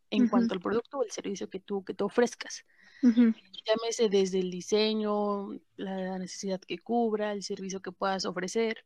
en 0.09 0.27
cuanto 0.27 0.53
al 0.53 0.59
producto 0.59 0.99
o 0.99 1.03
el 1.03 1.11
servicio 1.11 1.49
que 1.49 1.59
tú, 1.59 1.83
que 1.83 1.93
tú 1.93 2.05
ofrezcas. 2.05 2.65
Llámese 3.01 4.09
desde 4.09 4.39
el 4.39 4.51
diseño, 4.51 5.59
la 5.75 6.17
necesidad 6.19 6.59
que 6.61 6.79
cubra, 6.79 7.31
el 7.31 7.43
servicio 7.43 7.81
que 7.81 7.91
puedas 7.91 8.25
ofrecer. 8.25 8.85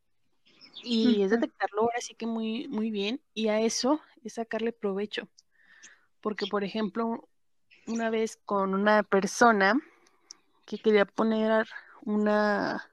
Y 0.82 1.22
es 1.22 1.30
detectarlo 1.30 1.82
ahora 1.82 2.00
sí 2.00 2.14
que 2.14 2.26
muy, 2.26 2.68
muy 2.68 2.90
bien 2.90 3.20
y 3.34 3.48
a 3.48 3.60
eso 3.60 4.00
es 4.24 4.34
sacarle 4.34 4.72
provecho. 4.72 5.28
Porque, 6.20 6.46
por 6.46 6.64
ejemplo, 6.64 7.28
una 7.86 8.10
vez 8.10 8.38
con 8.44 8.74
una 8.74 9.02
persona 9.02 9.80
que 10.66 10.78
quería 10.78 11.04
poner 11.04 11.66
una, 12.02 12.90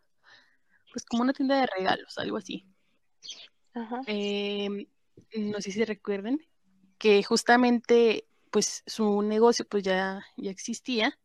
pues 0.92 1.06
como 1.06 1.24
una 1.24 1.34
tienda 1.34 1.60
de 1.60 1.68
regalos, 1.68 2.18
algo 2.18 2.38
así. 2.38 2.66
Em, 4.08 4.88
no 5.36 5.62
sé 5.62 5.72
si 5.72 5.84
recuerden 5.84 6.40
que 6.98 7.24
justamente 7.24 8.28
pues 8.52 8.84
su 8.86 9.22
negocio 9.22 9.66
pues 9.68 9.84
ya, 9.84 10.26
ya 10.38 10.52
existía 10.52 11.20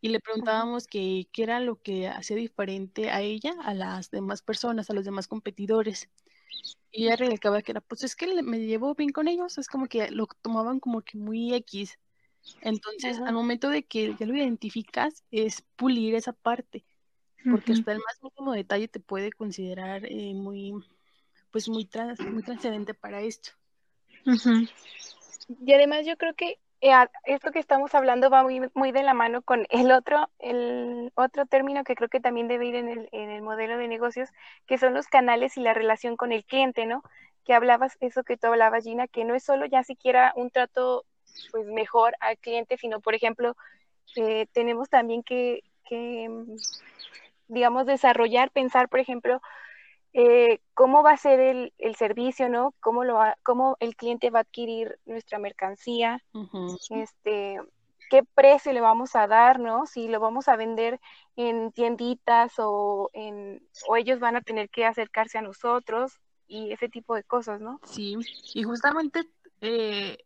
y 0.00 0.08
le 0.08 0.20
preguntábamos 0.20 0.86
qué 0.86 1.28
era 1.36 1.60
lo 1.60 1.80
que 1.80 2.08
hacía 2.08 2.36
diferente 2.36 3.10
a 3.10 3.20
ella, 3.20 3.54
a 3.62 3.74
las 3.74 4.10
demás 4.10 4.42
personas, 4.42 4.88
a 4.90 4.94
los 4.94 5.04
demás 5.04 5.28
competidores. 5.28 6.08
Y 6.90 7.04
ella 7.04 7.16
recalcaba 7.16 7.62
que 7.62 7.72
era, 7.72 7.80
pues 7.80 8.02
es 8.02 8.16
que 8.16 8.42
me 8.42 8.58
llevo 8.60 8.94
bien 8.94 9.10
con 9.10 9.28
ellos, 9.28 9.58
es 9.58 9.68
como 9.68 9.86
que 9.86 10.10
lo 10.10 10.26
tomaban 10.42 10.80
como 10.80 11.02
que 11.02 11.18
muy 11.18 11.54
X. 11.54 11.98
Entonces, 12.62 13.18
al 13.20 13.34
momento 13.34 13.68
de 13.68 13.84
que 13.84 14.16
ya 14.18 14.26
lo 14.26 14.34
identificas, 14.34 15.22
es 15.30 15.62
pulir 15.76 16.14
esa 16.14 16.32
parte, 16.32 16.84
porque 17.50 17.72
hasta 17.72 17.92
el 17.92 17.98
más 17.98 18.22
mínimo 18.22 18.52
detalle 18.52 18.88
te 18.88 19.00
puede 19.00 19.30
considerar 19.30 20.06
eh, 20.06 20.34
muy, 20.34 20.74
pues 21.50 21.68
muy, 21.68 21.88
muy 22.30 22.42
trascendente 22.42 22.94
para 22.94 23.20
esto. 23.20 23.50
Y 25.64 25.72
además 25.72 26.06
yo 26.06 26.16
creo 26.16 26.34
que 26.34 26.58
eh, 26.82 26.92
esto 27.24 27.50
que 27.52 27.58
estamos 27.58 27.94
hablando 27.94 28.30
va 28.30 28.42
muy, 28.42 28.62
muy 28.74 28.92
de 28.92 29.02
la 29.02 29.12
mano 29.12 29.42
con 29.42 29.66
el 29.70 29.92
otro, 29.92 30.30
el 30.38 31.12
otro 31.14 31.44
término 31.46 31.84
que 31.84 31.94
creo 31.94 32.08
que 32.08 32.20
también 32.20 32.48
debe 32.48 32.66
ir 32.66 32.74
en 32.74 32.88
el, 32.88 33.08
en 33.12 33.30
el 33.30 33.42
modelo 33.42 33.76
de 33.76 33.88
negocios, 33.88 34.30
que 34.66 34.78
son 34.78 34.94
los 34.94 35.06
canales 35.06 35.56
y 35.56 35.60
la 35.60 35.74
relación 35.74 36.16
con 36.16 36.32
el 36.32 36.44
cliente, 36.44 36.86
¿no? 36.86 37.02
Que 37.44 37.52
hablabas, 37.52 37.96
eso 38.00 38.22
que 38.22 38.36
tú 38.36 38.46
hablabas, 38.46 38.84
Gina, 38.84 39.08
que 39.08 39.24
no 39.24 39.34
es 39.34 39.44
solo 39.44 39.66
ya 39.66 39.82
siquiera 39.82 40.32
un 40.36 40.50
trato 40.50 41.04
pues 41.50 41.66
mejor 41.66 42.14
al 42.20 42.38
cliente, 42.38 42.76
sino 42.78 43.00
por 43.00 43.14
ejemplo, 43.14 43.56
eh, 44.16 44.46
tenemos 44.52 44.88
también 44.88 45.22
que, 45.22 45.62
mm, 45.90 46.56
digamos, 47.48 47.86
desarrollar, 47.86 48.50
pensar, 48.50 48.88
por 48.88 49.00
ejemplo, 49.00 49.40
eh, 50.12 50.60
cómo 50.74 51.02
va 51.02 51.12
a 51.12 51.16
ser 51.16 51.40
el, 51.40 51.72
el, 51.78 51.94
servicio, 51.94 52.48
¿no? 52.48 52.74
Cómo, 52.80 53.04
lo 53.04 53.20
cómo 53.42 53.76
el 53.80 53.94
cliente 53.94 54.30
va 54.30 54.40
a 54.40 54.42
adquirir 54.42 54.98
nuestra 55.04 55.38
mercancía, 55.38 56.22
este, 56.90 57.60
qué 58.10 58.22
precio 58.34 58.72
le 58.72 58.80
vamos 58.80 59.14
a 59.14 59.28
dar, 59.28 59.60
¿no? 59.60 59.86
Si 59.86 60.08
lo 60.08 60.18
vamos 60.18 60.48
a 60.48 60.56
vender 60.56 61.00
en 61.36 61.70
tienditas 61.72 62.54
o, 62.58 63.08
en, 63.12 63.62
o 63.88 63.96
ellos 63.96 64.18
van 64.18 64.36
a 64.36 64.42
tener 64.42 64.68
que 64.68 64.84
acercarse 64.84 65.38
a 65.38 65.42
nosotros 65.42 66.18
y 66.48 66.72
ese 66.72 66.88
tipo 66.88 67.14
de 67.14 67.22
cosas, 67.22 67.60
¿no? 67.60 67.80
Sí, 67.84 68.16
y 68.54 68.64
justamente 68.64 69.30
eh, 69.60 70.18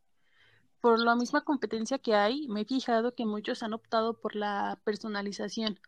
por 0.80 0.98
la 0.98 1.14
misma 1.14 1.42
competencia 1.44 1.98
que 1.98 2.14
hay, 2.14 2.48
me 2.48 2.62
he 2.62 2.64
fijado 2.64 3.14
que 3.14 3.26
muchos 3.26 3.62
han 3.62 3.74
optado 3.74 4.18
por 4.18 4.34
la 4.34 4.80
personalización. 4.84 5.78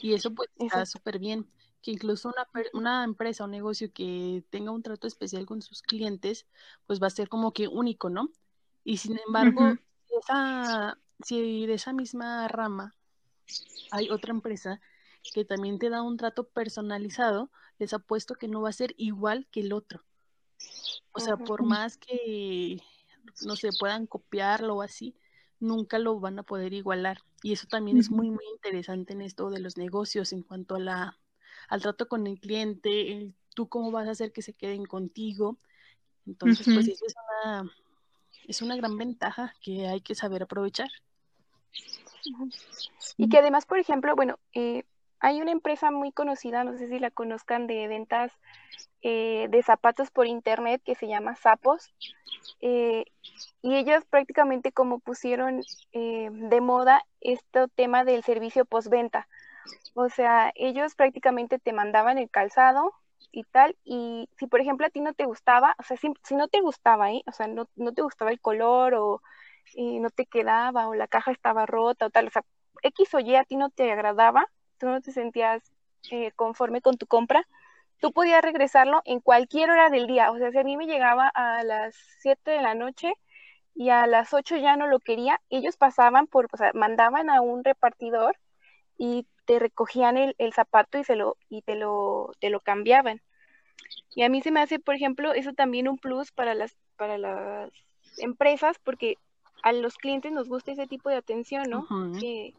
Y 0.00 0.14
eso 0.14 0.34
pues 0.34 0.48
está 0.58 0.86
súper 0.86 1.18
bien. 1.18 1.46
Que 1.84 1.90
incluso 1.90 2.30
una, 2.30 2.48
una 2.72 3.04
empresa 3.04 3.44
o 3.44 3.46
negocio 3.46 3.92
que 3.92 4.42
tenga 4.48 4.70
un 4.70 4.82
trato 4.82 5.06
especial 5.06 5.44
con 5.44 5.60
sus 5.60 5.82
clientes, 5.82 6.46
pues 6.86 7.00
va 7.00 7.08
a 7.08 7.10
ser 7.10 7.28
como 7.28 7.52
que 7.52 7.68
único, 7.68 8.08
¿no? 8.08 8.30
Y 8.84 8.96
sin 8.96 9.20
embargo, 9.26 9.76
si 11.22 11.66
de 11.66 11.74
esa 11.74 11.92
misma 11.92 12.48
rama 12.48 12.94
hay 13.90 14.10
otra 14.10 14.32
empresa 14.32 14.80
que 15.32 15.44
también 15.44 15.78
te 15.78 15.90
da 15.90 16.02
un 16.02 16.16
trato 16.16 16.48
personalizado, 16.48 17.50
les 17.78 17.92
apuesto 17.92 18.34
que 18.34 18.48
no 18.48 18.62
va 18.62 18.70
a 18.70 18.72
ser 18.72 18.94
igual 18.96 19.46
que 19.50 19.60
el 19.60 19.72
otro. 19.72 20.02
O 21.12 21.20
sea, 21.20 21.36
por 21.36 21.62
más 21.62 21.96
que 21.96 22.82
no 23.44 23.56
se 23.56 23.70
puedan 23.78 24.06
copiarlo 24.06 24.76
o 24.76 24.82
así, 24.82 25.14
nunca 25.60 25.98
lo 25.98 26.18
van 26.18 26.38
a 26.38 26.42
poder 26.42 26.72
igualar. 26.72 27.18
Y 27.42 27.52
eso 27.52 27.66
también 27.68 27.98
es 27.98 28.10
muy, 28.10 28.30
muy 28.30 28.44
interesante 28.52 29.12
en 29.12 29.22
esto 29.22 29.50
de 29.50 29.60
los 29.60 29.76
negocios 29.76 30.32
en 30.32 30.42
cuanto 30.42 30.74
a 30.74 30.78
la, 30.80 31.18
al 31.68 31.82
trato 31.82 32.08
con 32.08 32.26
el 32.26 32.38
cliente, 32.40 33.32
tú 33.54 33.68
cómo 33.68 33.90
vas 33.90 34.08
a 34.08 34.12
hacer 34.12 34.32
que 34.32 34.42
se 34.42 34.52
queden 34.52 34.84
contigo. 34.84 35.58
Entonces, 36.26 36.66
pues 36.72 36.88
eso 36.88 37.04
es 37.06 37.14
una, 37.44 37.70
es 38.46 38.62
una 38.62 38.76
gran 38.76 38.96
ventaja 38.96 39.54
que 39.60 39.86
hay 39.86 40.00
que 40.00 40.14
saber 40.14 40.42
aprovechar. 40.42 40.88
Y 43.16 43.28
que 43.28 43.38
además, 43.38 43.66
por 43.66 43.78
ejemplo, 43.78 44.16
bueno, 44.16 44.38
eh, 44.54 44.84
hay 45.20 45.40
una 45.40 45.52
empresa 45.52 45.90
muy 45.90 46.12
conocida, 46.12 46.64
no 46.64 46.76
sé 46.76 46.88
si 46.88 46.98
la 46.98 47.10
conozcan, 47.10 47.66
de 47.66 47.88
ventas 47.88 48.30
eh, 49.00 49.48
de 49.50 49.62
zapatos 49.62 50.10
por 50.10 50.26
internet 50.26 50.82
que 50.84 50.94
se 50.94 51.06
llama 51.06 51.36
Sapos. 51.36 51.94
Eh, 52.60 53.04
y 53.62 53.74
ellos 53.76 54.04
prácticamente 54.08 54.72
como 54.72 54.98
pusieron 54.98 55.62
eh, 55.92 56.28
de 56.30 56.60
moda 56.60 57.04
este 57.20 57.68
tema 57.74 58.04
del 58.04 58.22
servicio 58.22 58.64
postventa. 58.64 59.26
O 59.94 60.08
sea, 60.08 60.52
ellos 60.54 60.94
prácticamente 60.94 61.58
te 61.58 61.72
mandaban 61.72 62.18
el 62.18 62.30
calzado 62.30 62.92
y 63.32 63.44
tal, 63.44 63.76
y 63.84 64.28
si 64.36 64.46
por 64.46 64.60
ejemplo 64.60 64.86
a 64.86 64.90
ti 64.90 65.00
no 65.00 65.12
te 65.14 65.24
gustaba, 65.24 65.74
o 65.78 65.82
sea, 65.82 65.96
si, 65.96 66.08
no 66.34 66.48
te 66.48 66.60
gustaba, 66.60 67.10
¿eh? 67.12 67.22
o 67.26 67.32
sea, 67.32 67.48
no, 67.48 67.68
no 67.76 67.92
te 67.92 68.02
gustaba 68.02 68.30
el 68.30 68.40
color 68.40 68.94
o 68.94 69.22
no 69.76 70.10
te 70.10 70.26
quedaba 70.26 70.88
o 70.88 70.94
la 70.94 71.08
caja 71.08 71.32
estaba 71.32 71.66
rota 71.66 72.06
o 72.06 72.10
tal, 72.10 72.28
o 72.28 72.30
sea, 72.30 72.44
X 72.82 73.14
o 73.14 73.20
Y 73.20 73.34
a 73.36 73.44
ti 73.44 73.56
no 73.56 73.70
te 73.70 73.90
agradaba, 73.90 74.46
tú 74.78 74.86
no 74.86 75.00
te 75.00 75.12
sentías 75.12 75.62
eh, 76.10 76.32
conforme 76.32 76.80
con 76.80 76.96
tu 76.96 77.06
compra, 77.06 77.46
tú 78.00 78.12
podías 78.12 78.42
regresarlo 78.42 79.00
en 79.04 79.20
cualquier 79.20 79.70
hora 79.70 79.90
del 79.90 80.06
día. 80.06 80.30
O 80.30 80.38
sea, 80.38 80.50
si 80.50 80.58
a 80.58 80.64
mí 80.64 80.76
me 80.76 80.86
llegaba 80.86 81.28
a 81.28 81.64
las 81.64 81.96
7 82.20 82.50
de 82.50 82.62
la 82.62 82.74
noche 82.74 83.14
y 83.74 83.90
a 83.90 84.06
las 84.06 84.34
8 84.34 84.56
ya 84.56 84.76
no 84.76 84.86
lo 84.86 85.00
quería, 85.00 85.40
ellos 85.50 85.76
pasaban 85.76 86.26
por, 86.26 86.48
o 86.52 86.56
sea, 86.56 86.72
mandaban 86.74 87.30
a 87.30 87.40
un 87.40 87.64
repartidor 87.64 88.36
y 88.98 89.26
te 89.44 89.58
recogían 89.58 90.16
el, 90.16 90.52
zapato 90.52 90.98
y, 90.98 91.04
se 91.04 91.16
lo, 91.16 91.36
y 91.48 91.62
te, 91.62 91.74
lo, 91.74 92.32
te 92.40 92.50
lo 92.50 92.60
cambiaban. 92.60 93.20
Y 94.14 94.22
a 94.22 94.28
mí 94.28 94.42
se 94.42 94.50
me 94.50 94.60
hace, 94.60 94.78
por 94.78 94.94
ejemplo, 94.94 95.32
eso 95.34 95.52
también 95.52 95.88
un 95.88 95.98
plus 95.98 96.30
para 96.30 96.54
las, 96.54 96.76
para 96.96 97.18
las 97.18 97.70
empresas, 98.18 98.78
porque 98.82 99.18
a 99.62 99.72
los 99.72 99.96
clientes 99.96 100.32
nos 100.32 100.48
gusta 100.48 100.72
ese 100.72 100.86
tipo 100.86 101.08
de 101.08 101.16
atención, 101.16 101.64
¿no? 101.68 101.86
que, 102.20 102.54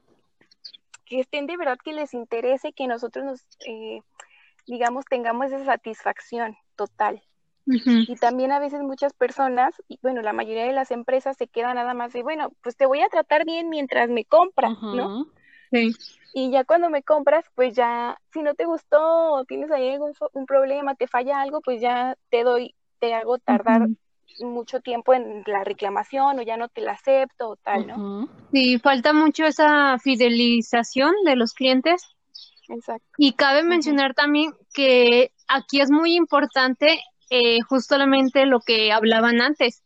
que 1.06 1.20
estén 1.20 1.46
de 1.46 1.58
verdad 1.58 1.78
que 1.84 1.94
les 1.94 2.14
interese 2.14 2.74
que 2.74 2.88
nosotros 2.88 3.26
nos, 3.26 3.42
eh, 3.68 4.02
digamos, 4.68 5.06
tengamos 5.06 5.48
esa 5.48 5.66
satisfacción 5.66 6.58
total. 6.76 7.22
Y 7.68 8.16
también 8.18 8.52
a 8.52 8.60
veces 8.60 8.82
muchas 8.82 9.14
personas, 9.14 9.74
y 9.88 9.98
bueno, 10.04 10.22
la 10.22 10.34
mayoría 10.34 10.66
de 10.66 10.72
las 10.72 10.92
empresas 10.92 11.36
se 11.36 11.48
quedan 11.48 11.76
nada 11.76 11.96
más 11.96 12.14
de, 12.14 12.22
bueno, 12.22 12.52
pues 12.62 12.78
te 12.78 12.86
voy 12.86 13.02
a 13.02 13.10
tratar 13.10 13.44
bien 13.44 13.70
mientras 13.70 14.08
me 14.08 14.24
compras, 14.24 14.80
¿no? 14.84 15.28
Sí. 15.76 15.94
Y 16.34 16.52
ya 16.52 16.64
cuando 16.66 16.90
me 16.90 17.04
compras, 17.04 17.46
pues 17.56 17.76
ya, 17.76 18.20
si 18.34 18.42
no 18.42 18.56
te 18.56 18.66
gustó, 18.66 19.46
tienes 19.48 19.72
ahí 19.72 19.92
algún 19.92 20.14
un 20.34 20.46
problema, 20.46 20.96
te 20.96 21.08
falla 21.08 21.42
algo, 21.42 21.62
pues 21.62 21.80
ya 21.80 22.18
te 22.30 22.44
doy, 22.44 22.76
te 23.00 23.14
hago 23.14 23.38
tardar 23.38 23.88
mucho 24.42 24.82
tiempo 24.82 25.14
en 25.14 25.44
la 25.46 25.64
reclamación 25.64 26.38
o 26.40 26.42
ya 26.42 26.58
no 26.58 26.68
te 26.68 26.82
la 26.82 26.94
acepto 26.94 27.50
o 27.50 27.56
tal, 27.56 27.88
¿no? 27.88 28.28
Sí, 28.52 28.80
falta 28.80 29.14
mucho 29.14 29.46
esa 29.46 29.98
fidelización 30.00 31.14
de 31.24 31.36
los 31.36 31.54
clientes. 31.54 32.04
Exacto. 32.68 33.08
Y 33.18 33.34
cabe 33.34 33.64
mencionar 33.64 34.14
también 34.14 34.54
que 34.74 35.32
aquí 35.48 35.80
es 35.80 35.90
muy 35.90 36.16
importante 36.16 37.00
eh, 37.30 37.62
justamente 37.62 38.46
lo 38.46 38.60
que 38.60 38.92
hablaban 38.92 39.42
antes, 39.42 39.84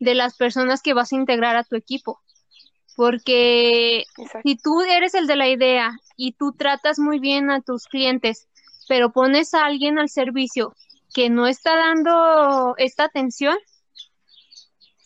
de 0.00 0.14
las 0.16 0.36
personas 0.36 0.82
que 0.82 0.94
vas 0.94 1.12
a 1.12 1.16
integrar 1.16 1.54
a 1.54 1.62
tu 1.64 1.76
equipo. 1.76 2.20
Porque 2.96 4.04
si 4.44 4.56
tú 4.56 4.80
eres 4.82 5.14
el 5.14 5.26
de 5.26 5.36
la 5.36 5.48
idea 5.48 5.92
y 6.16 6.32
tú 6.32 6.52
tratas 6.52 6.98
muy 6.98 7.18
bien 7.18 7.50
a 7.50 7.60
tus 7.60 7.86
clientes, 7.86 8.48
pero 8.88 9.12
pones 9.12 9.54
a 9.54 9.64
alguien 9.64 9.98
al 9.98 10.08
servicio 10.08 10.74
que 11.14 11.30
no 11.30 11.46
está 11.46 11.76
dando 11.76 12.74
esta 12.76 13.04
atención, 13.04 13.56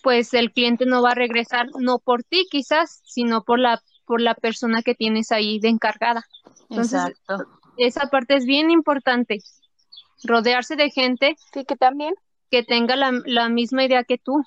pues 0.02 0.34
el 0.34 0.52
cliente 0.52 0.86
no 0.86 1.02
va 1.02 1.12
a 1.12 1.14
regresar, 1.14 1.66
no 1.78 1.98
por 1.98 2.22
ti 2.22 2.46
quizás, 2.50 3.00
sino 3.04 3.42
por 3.42 3.58
la, 3.58 3.82
por 4.04 4.20
la 4.20 4.34
persona 4.34 4.82
que 4.82 4.94
tienes 4.94 5.32
ahí 5.32 5.58
de 5.58 5.68
encargada. 5.68 6.24
Entonces, 6.70 7.00
esa 7.76 8.08
parte 8.08 8.36
es 8.36 8.46
bien 8.46 8.70
importante, 8.70 9.38
rodearse 10.22 10.76
de 10.76 10.90
gente 10.90 11.36
sí, 11.52 11.64
que 11.64 11.76
también 11.76 12.14
que 12.50 12.62
tenga 12.62 12.96
la, 12.96 13.12
la 13.24 13.48
misma 13.48 13.84
idea 13.84 14.04
que 14.04 14.18
tú 14.18 14.44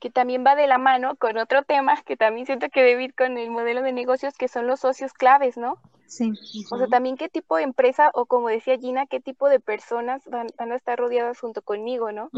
que 0.00 0.10
también 0.10 0.44
va 0.46 0.54
de 0.54 0.66
la 0.66 0.78
mano 0.78 1.16
con 1.16 1.36
otro 1.38 1.62
tema 1.62 2.00
que 2.02 2.16
también 2.16 2.46
siento 2.46 2.68
que 2.68 2.82
debe 2.82 3.04
ir 3.04 3.14
con 3.14 3.36
el 3.36 3.50
modelo 3.50 3.82
de 3.82 3.92
negocios, 3.92 4.34
que 4.34 4.48
son 4.48 4.66
los 4.66 4.80
socios 4.80 5.12
claves, 5.12 5.56
¿no? 5.56 5.78
Sí. 6.06 6.32
O 6.70 6.78
sea, 6.78 6.86
también 6.86 7.16
qué 7.16 7.28
tipo 7.28 7.56
de 7.56 7.64
empresa, 7.64 8.10
o 8.14 8.26
como 8.26 8.48
decía 8.48 8.78
Gina, 8.78 9.06
qué 9.06 9.20
tipo 9.20 9.48
de 9.48 9.60
personas 9.60 10.22
van, 10.26 10.48
a 10.58 10.74
estar 10.74 10.98
rodeadas 10.98 11.38
junto 11.38 11.62
conmigo, 11.62 12.12
¿no? 12.12 12.30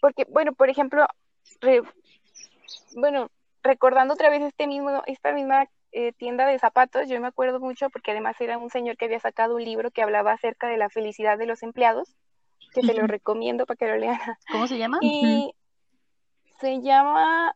Porque, 0.00 0.26
bueno, 0.28 0.52
por 0.52 0.68
ejemplo, 0.68 1.06
bueno, 2.96 3.30
recordando 3.62 4.14
otra 4.14 4.30
vez 4.30 4.42
este 4.42 4.66
mismo, 4.66 5.02
esta 5.06 5.32
misma 5.32 5.68
eh, 5.92 6.12
tienda 6.12 6.46
de 6.46 6.58
zapatos, 6.58 7.08
yo 7.08 7.20
me 7.20 7.28
acuerdo 7.28 7.60
mucho 7.60 7.88
porque 7.90 8.10
además 8.10 8.38
era 8.40 8.58
un 8.58 8.70
señor 8.70 8.96
que 8.96 9.06
había 9.06 9.20
sacado 9.20 9.56
un 9.56 9.64
libro 9.64 9.90
que 9.90 10.02
hablaba 10.02 10.32
acerca 10.32 10.68
de 10.68 10.76
la 10.76 10.90
felicidad 10.90 11.38
de 11.38 11.46
los 11.46 11.62
empleados, 11.62 12.14
que 12.74 12.82
se 12.82 12.92
lo 12.92 13.06
recomiendo 13.06 13.64
para 13.64 13.76
que 13.76 13.86
lo 13.86 13.96
lean. 13.96 14.18
¿Cómo 14.52 14.66
se 14.66 14.76
llama? 14.76 14.98
Y 15.00 15.54
se 16.60 16.80
llama, 16.80 17.54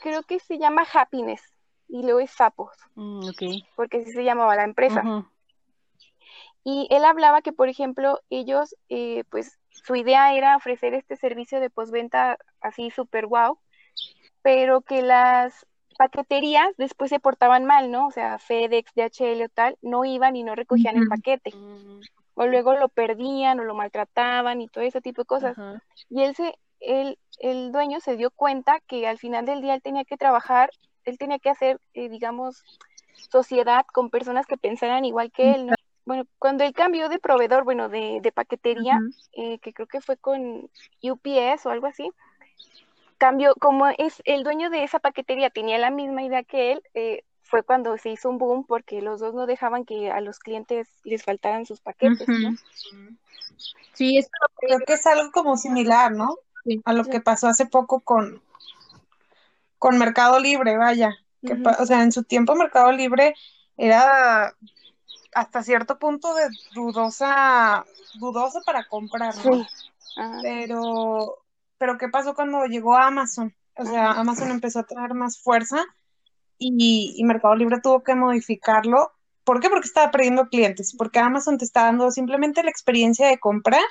creo 0.00 0.22
que 0.22 0.38
se 0.40 0.58
llama 0.58 0.86
Happiness 0.92 1.42
y 1.88 2.02
luego 2.02 2.20
es 2.20 2.30
Sapos, 2.30 2.76
mm, 2.94 3.28
porque 3.74 3.98
así 3.98 4.12
se 4.12 4.24
llamaba 4.24 4.56
la 4.56 4.64
empresa. 4.64 5.24
Y 6.64 6.88
él 6.90 7.04
hablaba 7.04 7.42
que, 7.42 7.52
por 7.52 7.68
ejemplo, 7.68 8.20
ellos, 8.28 8.74
eh, 8.88 9.22
pues 9.30 9.60
su 9.70 9.94
idea 9.94 10.34
era 10.34 10.56
ofrecer 10.56 10.94
este 10.94 11.14
servicio 11.16 11.60
de 11.60 11.70
postventa 11.70 12.38
así 12.60 12.90
súper 12.90 13.26
wow, 13.26 13.58
pero 14.42 14.80
que 14.80 15.02
las 15.02 15.64
paqueterías 15.96 16.68
después 16.76 17.10
se 17.10 17.20
portaban 17.20 17.64
mal, 17.64 17.90
¿no? 17.90 18.08
O 18.08 18.10
sea, 18.10 18.38
FedEx, 18.38 18.92
DHL 18.94 19.44
o 19.44 19.48
tal, 19.48 19.78
no 19.80 20.04
iban 20.04 20.34
y 20.34 20.42
no 20.42 20.56
recogían 20.56 20.96
el 20.96 21.08
paquete. 21.08 21.54
Mm. 21.54 22.00
O 22.34 22.46
luego 22.46 22.74
lo 22.74 22.88
perdían 22.88 23.60
o 23.60 23.64
lo 23.64 23.74
maltrataban 23.74 24.60
y 24.60 24.68
todo 24.68 24.82
ese 24.82 25.00
tipo 25.00 25.22
de 25.22 25.26
cosas. 25.26 25.56
Y 26.10 26.22
él 26.22 26.34
se, 26.34 26.58
él, 26.80 27.18
el 27.38 27.72
dueño 27.72 28.00
se 28.00 28.16
dio 28.16 28.30
cuenta 28.30 28.80
que 28.86 29.06
al 29.06 29.18
final 29.18 29.46
del 29.46 29.60
día 29.60 29.74
él 29.74 29.82
tenía 29.82 30.04
que 30.04 30.16
trabajar, 30.16 30.70
él 31.04 31.18
tenía 31.18 31.38
que 31.38 31.50
hacer, 31.50 31.80
eh, 31.94 32.08
digamos, 32.08 32.62
sociedad 33.30 33.84
con 33.92 34.10
personas 34.10 34.46
que 34.46 34.56
pensaran 34.56 35.04
igual 35.04 35.30
que 35.30 35.52
él, 35.52 35.66
¿no? 35.66 35.74
Bueno, 36.04 36.24
cuando 36.38 36.62
él 36.62 36.72
cambió 36.72 37.08
de 37.08 37.18
proveedor, 37.18 37.64
bueno, 37.64 37.88
de, 37.88 38.20
de 38.22 38.30
paquetería, 38.30 39.00
eh, 39.32 39.58
que 39.58 39.72
creo 39.72 39.88
que 39.88 40.00
fue 40.00 40.16
con 40.16 40.70
UPS 41.02 41.66
o 41.66 41.70
algo 41.70 41.88
así, 41.88 42.10
cambió, 43.18 43.54
como 43.56 43.88
es 43.88 44.22
el 44.24 44.44
dueño 44.44 44.70
de 44.70 44.84
esa 44.84 45.00
paquetería 45.00 45.50
tenía 45.50 45.78
la 45.78 45.90
misma 45.90 46.22
idea 46.22 46.44
que 46.44 46.72
él, 46.72 46.82
eh, 46.94 47.24
fue 47.42 47.62
cuando 47.62 47.96
se 47.96 48.10
hizo 48.10 48.28
un 48.28 48.38
boom 48.38 48.64
porque 48.66 49.00
los 49.00 49.20
dos 49.20 49.34
no 49.34 49.46
dejaban 49.46 49.84
que 49.84 50.10
a 50.10 50.20
los 50.20 50.38
clientes 50.38 50.88
les 51.04 51.24
faltaran 51.24 51.64
sus 51.64 51.80
paquetes, 51.80 52.28
¿no? 52.28 52.56
Sí, 53.92 54.18
es 54.18 54.28
creo 54.56 54.80
que 54.86 54.94
es 54.94 55.06
algo 55.06 55.30
como 55.32 55.56
similar, 55.56 56.12
¿no? 56.12 56.36
A 56.84 56.92
lo 56.92 57.04
que 57.04 57.20
pasó 57.20 57.48
hace 57.48 57.66
poco 57.66 58.00
con, 58.00 58.42
con 59.78 59.98
Mercado 59.98 60.38
Libre, 60.38 60.76
vaya. 60.76 61.16
Que, 61.42 61.56
O 61.78 61.86
sea, 61.86 62.02
en 62.02 62.12
su 62.12 62.24
tiempo 62.24 62.54
Mercado 62.54 62.92
Libre 62.92 63.34
era 63.76 64.54
hasta 65.34 65.62
cierto 65.62 65.98
punto 65.98 66.34
de 66.34 66.48
dudosa, 66.74 67.84
dudoso 68.18 68.60
para 68.64 68.86
comprar, 68.88 69.34
¿no? 69.44 69.66
Pero, 70.42 71.44
pero 71.76 71.98
¿qué 71.98 72.08
pasó 72.08 72.34
cuando 72.34 72.64
llegó 72.64 72.96
Amazon? 72.96 73.54
O 73.76 73.84
sea, 73.84 74.12
Amazon 74.12 74.50
empezó 74.50 74.80
a 74.80 74.86
tener 74.86 75.12
más 75.12 75.38
fuerza 75.38 75.84
y, 76.58 77.14
y 77.16 77.24
Mercado 77.24 77.54
Libre 77.54 77.80
tuvo 77.82 78.02
que 78.02 78.14
modificarlo. 78.14 79.12
¿Por 79.44 79.60
qué? 79.60 79.68
Porque 79.68 79.86
estaba 79.86 80.10
perdiendo 80.10 80.48
clientes, 80.48 80.94
porque 80.96 81.18
Amazon 81.18 81.58
te 81.58 81.66
está 81.66 81.84
dando 81.84 82.10
simplemente 82.10 82.62
la 82.62 82.70
experiencia 82.70 83.28
de 83.28 83.38
comprar 83.38 83.84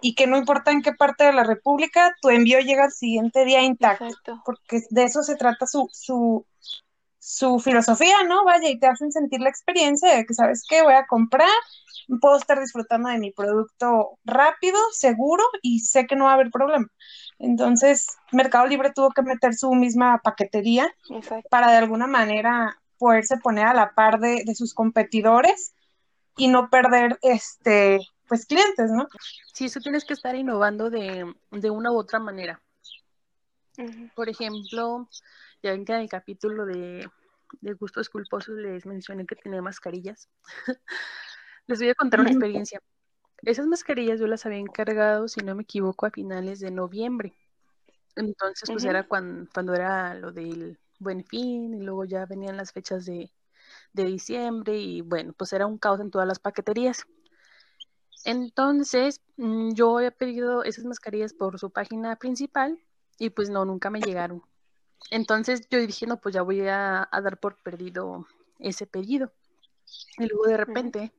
y 0.00 0.14
que 0.14 0.26
no 0.26 0.36
importa 0.36 0.70
en 0.70 0.82
qué 0.82 0.92
parte 0.92 1.24
de 1.24 1.32
la 1.32 1.44
República, 1.44 2.14
tu 2.20 2.30
envío 2.30 2.60
llega 2.60 2.84
al 2.84 2.92
siguiente 2.92 3.44
día 3.44 3.62
intacto, 3.62 4.42
porque 4.44 4.82
de 4.90 5.04
eso 5.04 5.22
se 5.22 5.36
trata 5.36 5.66
su, 5.66 5.88
su, 5.92 6.46
su 7.18 7.58
filosofía, 7.58 8.22
¿no? 8.26 8.44
Vaya, 8.44 8.68
y 8.68 8.78
te 8.78 8.86
hacen 8.86 9.12
sentir 9.12 9.40
la 9.40 9.48
experiencia 9.48 10.14
de 10.14 10.24
que, 10.24 10.34
¿sabes 10.34 10.64
qué? 10.68 10.82
Voy 10.82 10.94
a 10.94 11.06
comprar, 11.06 11.48
puedo 12.20 12.36
estar 12.36 12.60
disfrutando 12.60 13.08
de 13.08 13.18
mi 13.18 13.32
producto 13.32 14.18
rápido, 14.24 14.78
seguro, 14.92 15.44
y 15.62 15.80
sé 15.80 16.06
que 16.06 16.16
no 16.16 16.24
va 16.24 16.32
a 16.32 16.34
haber 16.34 16.50
problema. 16.50 16.86
Entonces, 17.38 18.06
Mercado 18.32 18.66
Libre 18.66 18.92
tuvo 18.92 19.10
que 19.10 19.22
meter 19.22 19.54
su 19.54 19.72
misma 19.74 20.20
paquetería 20.22 20.92
para 21.50 21.70
de 21.70 21.78
alguna 21.78 22.06
manera 22.06 22.80
poderse 22.98 23.36
poner 23.36 23.66
a 23.66 23.74
la 23.74 23.94
par 23.94 24.18
de, 24.18 24.42
de 24.44 24.54
sus 24.54 24.74
competidores 24.74 25.74
y 26.36 26.48
no 26.48 26.68
perder 26.70 27.18
este 27.22 28.00
pues 28.28 28.46
clientes, 28.46 28.90
¿no? 28.90 29.08
Sí, 29.52 29.66
eso 29.66 29.80
tienes 29.80 30.04
que 30.04 30.14
estar 30.14 30.34
innovando 30.36 30.90
de, 30.90 31.32
de 31.50 31.70
una 31.70 31.90
u 31.90 31.98
otra 31.98 32.18
manera. 32.18 32.62
Por 34.14 34.28
ejemplo, 34.28 35.08
ya 35.62 35.70
ven 35.70 35.84
que 35.84 35.92
en 35.92 36.00
el 36.00 36.08
capítulo 36.08 36.66
de, 36.66 37.08
de 37.60 37.72
gustos 37.74 38.08
culposos 38.08 38.56
les 38.56 38.86
mencioné 38.86 39.26
que 39.26 39.36
tenía 39.36 39.62
mascarillas. 39.62 40.28
les 41.66 41.78
voy 41.78 41.88
a 41.88 41.94
contar 41.94 42.20
una 42.20 42.30
experiencia. 42.30 42.80
Esas 43.42 43.66
mascarillas 43.66 44.18
yo 44.18 44.26
las 44.26 44.46
había 44.46 44.58
encargado, 44.58 45.28
si 45.28 45.40
no 45.40 45.54
me 45.54 45.62
equivoco, 45.62 46.06
a 46.06 46.10
finales 46.10 46.60
de 46.60 46.70
noviembre. 46.70 47.34
Entonces, 48.16 48.68
pues 48.68 48.84
era 48.84 49.04
cuando, 49.04 49.48
cuando 49.52 49.74
era 49.74 50.14
lo 50.14 50.32
del 50.32 50.76
buen 50.98 51.24
fin 51.24 51.72
y 51.74 51.80
luego 51.80 52.04
ya 52.04 52.26
venían 52.26 52.56
las 52.56 52.72
fechas 52.72 53.06
de, 53.06 53.30
de 53.92 54.04
diciembre 54.04 54.76
y 54.76 55.02
bueno, 55.02 55.32
pues 55.34 55.52
era 55.52 55.66
un 55.66 55.78
caos 55.78 56.00
en 56.00 56.10
todas 56.10 56.26
las 56.26 56.40
paqueterías. 56.40 57.04
Entonces, 58.24 59.20
mm, 59.36 59.72
yo 59.72 59.98
había 59.98 60.10
pedido 60.10 60.64
esas 60.64 60.84
mascarillas 60.84 61.32
por 61.32 61.58
su 61.58 61.70
página 61.70 62.16
principal 62.16 62.78
y 63.18 63.30
pues 63.30 63.50
no, 63.50 63.64
nunca 63.64 63.90
me 63.90 64.00
llegaron. 64.00 64.42
Entonces 65.10 65.68
yo 65.70 65.78
dije, 65.78 66.06
no, 66.06 66.20
pues 66.20 66.34
ya 66.34 66.42
voy 66.42 66.60
a, 66.68 67.08
dar 67.10 67.38
por 67.38 67.56
perdido 67.62 68.26
ese 68.58 68.86
pedido. 68.86 69.32
Y 70.18 70.26
luego 70.26 70.46
de 70.46 70.56
repente, 70.56 71.12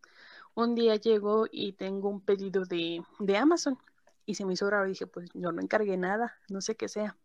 un 0.56 0.76
día 0.76 0.96
llego 0.96 1.48
y 1.52 1.74
tengo 1.74 2.10
un 2.10 2.22
pedido 2.22 2.66
de, 2.66 3.04
de 3.20 3.38
Amazon 3.38 3.78
y 4.26 4.36
se 4.36 4.46
me 4.46 4.54
hizo 4.54 4.70
raro. 4.70 4.88
Dije, 4.88 5.08
pues 5.08 5.30
yo 5.34 5.52
no 5.52 5.62
encargué 5.62 5.98
nada, 5.98 6.38
no 6.50 6.62
sé 6.62 6.76
qué 6.76 6.88
sea 6.88 7.18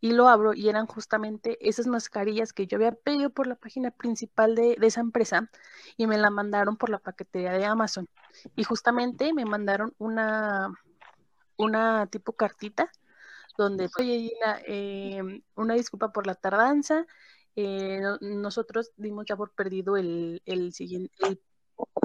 y 0.00 0.12
lo 0.12 0.28
abro 0.28 0.54
y 0.54 0.68
eran 0.68 0.86
justamente 0.86 1.58
esas 1.66 1.86
mascarillas 1.86 2.52
que 2.52 2.66
yo 2.66 2.76
había 2.76 2.92
pedido 2.92 3.30
por 3.30 3.46
la 3.46 3.54
página 3.54 3.90
principal 3.90 4.54
de, 4.54 4.76
esa 4.80 5.00
empresa 5.00 5.50
y 5.96 6.06
me 6.06 6.18
la 6.18 6.30
mandaron 6.30 6.76
por 6.76 6.90
la 6.90 6.98
paquetería 6.98 7.52
de 7.52 7.66
Amazon. 7.66 8.08
Y 8.56 8.64
justamente 8.64 9.32
me 9.34 9.44
mandaron 9.44 9.94
una, 9.98 10.72
una 11.56 12.06
tipo 12.06 12.32
cartita 12.32 12.90
donde, 13.58 13.90
oye, 13.98 14.32
eh, 14.66 15.42
una 15.54 15.74
disculpa 15.74 16.12
por 16.12 16.26
la 16.26 16.34
tardanza. 16.34 17.06
Eh, 17.56 18.00
nosotros 18.20 18.92
dimos 18.96 19.26
ya 19.28 19.36
por 19.36 19.52
perdido 19.52 19.96
el, 19.96 20.40
el 20.46 20.72
siguiente 20.72 21.12
el 21.26 21.42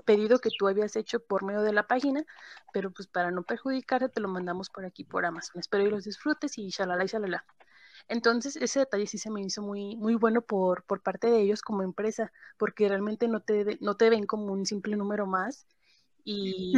pedido 0.06 0.40
que 0.40 0.50
tú 0.58 0.68
habías 0.68 0.96
hecho 0.96 1.20
por 1.20 1.44
medio 1.44 1.62
de 1.62 1.74
la 1.74 1.88
página, 1.88 2.26
pero 2.74 2.92
pues 2.92 3.08
para 3.08 3.32
no 3.32 3.44
perjudicarte 3.44 4.10
te 4.10 4.22
lo 4.22 4.28
mandamos 4.28 4.70
por 4.70 4.86
aquí 4.86 5.04
por 5.04 5.26
Amazon. 5.26 5.60
Espero 5.60 5.86
que 5.86 5.92
los 5.92 6.04
disfrutes 6.04 6.58
y 6.58 6.70
shalala 6.70 7.04
y 7.04 7.08
shalala. 7.08 7.46
Entonces, 8.08 8.56
ese 8.56 8.80
detalle 8.80 9.08
sí 9.08 9.18
se 9.18 9.32
me 9.32 9.42
hizo 9.42 9.62
muy, 9.62 9.96
muy 9.96 10.16
bueno 10.16 10.42
por, 10.42 10.84
por 10.84 11.02
parte 11.02 11.30
de 11.30 11.42
ellos 11.42 11.62
como 11.62 11.82
empresa, 11.82 12.32
porque 12.58 12.88
realmente 12.88 13.28
no 13.28 13.42
te, 13.42 13.78
no 13.82 13.98
te 13.98 14.10
ven 14.10 14.26
como 14.28 14.52
un 14.52 14.66
simple 14.66 14.96
número 14.96 15.26
más 15.26 15.68
y 16.24 16.74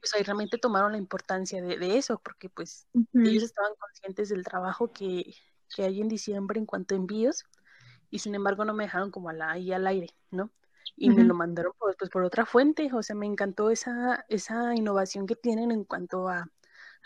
pues 0.00 0.14
ahí 0.14 0.22
realmente 0.22 0.58
tomaron 0.58 0.92
la 0.92 0.98
importancia 0.98 1.60
de, 1.60 1.96
eso, 1.96 2.20
porque 2.22 2.48
pues 2.48 2.86
ellos 3.14 3.42
estaban 3.42 3.72
conscientes 3.78 4.28
del 4.28 4.44
trabajo 4.44 4.92
que, 4.92 5.34
que, 5.74 5.82
hay 5.82 6.00
en 6.00 6.08
diciembre 6.08 6.60
en 6.60 6.66
cuanto 6.66 6.94
a 6.94 6.98
envíos 6.98 7.44
y 8.10 8.20
sin 8.20 8.34
embargo 8.34 8.64
no 8.64 8.74
me 8.74 8.84
dejaron 8.84 9.10
como 9.10 9.28
ahí 9.30 9.72
al 9.72 9.86
aire, 9.86 10.08
¿no? 10.30 10.50
Y 10.96 11.10
me 11.10 11.22
lo 11.22 11.34
mandaron 11.34 11.72
pues, 11.78 11.96
pues, 11.98 12.10
por 12.10 12.24
otra 12.24 12.46
fuente, 12.46 12.90
o 12.92 13.02
sea, 13.02 13.14
me 13.14 13.26
encantó 13.26 13.70
esa, 13.70 14.24
esa 14.28 14.74
innovación 14.74 15.26
que 15.26 15.36
tienen 15.36 15.70
en 15.70 15.84
cuanto 15.84 16.28
a, 16.28 16.50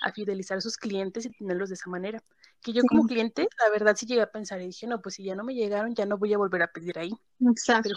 a 0.02 0.12
fidelizar 0.12 0.58
a 0.58 0.60
sus 0.60 0.76
clientes 0.76 1.26
y 1.26 1.30
tenerlos 1.30 1.68
de 1.68 1.74
esa 1.76 1.90
manera 1.90 2.22
que 2.60 2.72
yo 2.72 2.82
como 2.88 3.06
cliente, 3.06 3.48
la 3.64 3.70
verdad 3.70 3.96
sí 3.96 4.06
llegué 4.06 4.22
a 4.22 4.30
pensar 4.30 4.60
y 4.60 4.66
dije, 4.66 4.86
no, 4.86 5.02
pues 5.02 5.16
si 5.16 5.24
ya 5.24 5.34
no 5.34 5.42
me 5.42 5.54
llegaron, 5.54 5.94
ya 5.94 6.06
no 6.06 6.16
voy 6.16 6.32
a 6.32 6.38
volver 6.38 6.62
a 6.62 6.68
pedir 6.68 6.96
ahí. 6.98 7.12
Exacto. 7.40 7.90